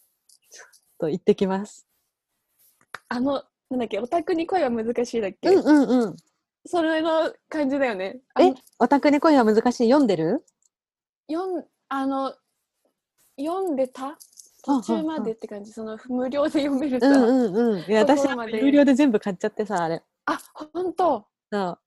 [0.52, 0.70] ちょっ
[1.00, 1.88] と行ってきます。
[3.08, 6.16] あのなんだっけオタクに恋は難しいだっけ、うんうんうん。
[6.66, 8.20] それの感じだよね。
[8.34, 9.90] あえの、オタクに恋は難しい？
[9.90, 10.46] 読んでる？
[11.32, 12.34] 読んあの
[13.40, 14.18] 読んでた？
[14.62, 15.72] 途中までって感じ。
[15.72, 17.80] その無料で読めるさ、うんうんうん。
[17.80, 20.04] いや、私はところまで有料で全部買っちゃってさ、あれ。
[20.26, 20.40] あ
[20.74, 21.26] 本当？
[21.52, 21.80] そう。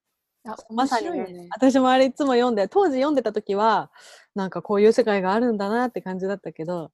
[0.44, 3.92] あまさにね、私もあれいつも読んで、当時読んでた時は、
[4.34, 6.90] なんかこういう世界があるんだなって感じだったけど、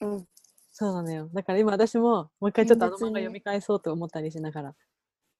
[0.00, 0.26] うん。
[0.70, 1.28] そうなのよ。
[1.34, 4.74] だから今私ももう一回ちょっとあの漫画読み返そうと思ったりしながら、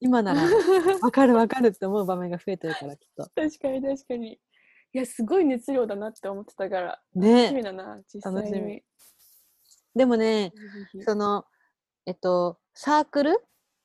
[0.02, 0.42] 今なら
[1.00, 3.22] わかるわかるって思う場面が増えてるからきっと。
[3.36, 4.32] 確かに確かに。
[4.94, 8.40] いやすごい熱量だなって思ってたから楽しねみだな実際に。
[8.40, 8.84] 楽しみ。
[9.94, 10.52] でもね、
[11.04, 11.46] その、
[12.04, 13.38] えっと、サークル？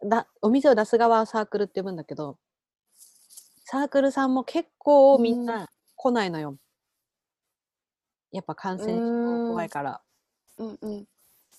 [0.04, 2.40] だお店を出す側はサークルって呼ぶんだけど、
[3.66, 6.58] サークルさんも結構みんな来ないのよ。
[8.32, 10.02] やっぱ感染症怖いから。
[10.58, 11.08] うんうん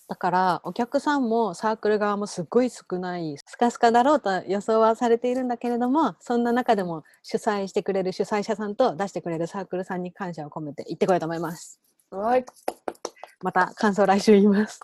[0.09, 11.79] だからお客さんもサークル側もすっごい少ないスカスカだろうと予想はされているんだけれどもそんな中でも主催してくれる主催者さんと出してくれるサークルさんに感謝を込めて行ってこようと思います。
[12.09, 12.43] わい
[13.43, 14.79] また感想来週言います。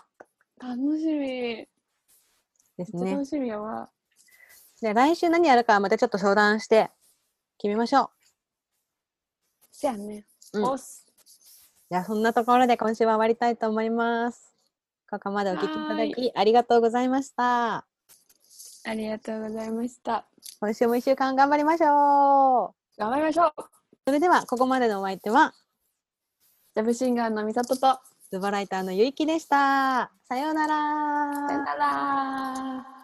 [0.60, 1.68] 楽しみめ
[2.78, 3.24] ですね楽。
[3.24, 3.90] しみやわ、
[4.80, 6.88] で来週何やるかはまたちょっと相談して
[7.58, 8.10] 決めましょ
[10.52, 11.12] うんおっすう。
[11.90, 14.55] じゃあそんなところで今週は終わりたいと思います。
[15.10, 17.76] ここまでお聞きいただはきありがとうございました。
[17.76, 20.26] ありがとうございました
[20.60, 23.00] 今週も一週間頑張りましょう。
[23.00, 23.52] 頑張りましょう
[24.06, 25.54] それではここまでのお相手は
[26.76, 27.98] ジャブシンガーのみさとと
[28.30, 30.10] ズボライターのゆいきでした。
[30.28, 31.48] さようなら。
[31.48, 32.95] さよなら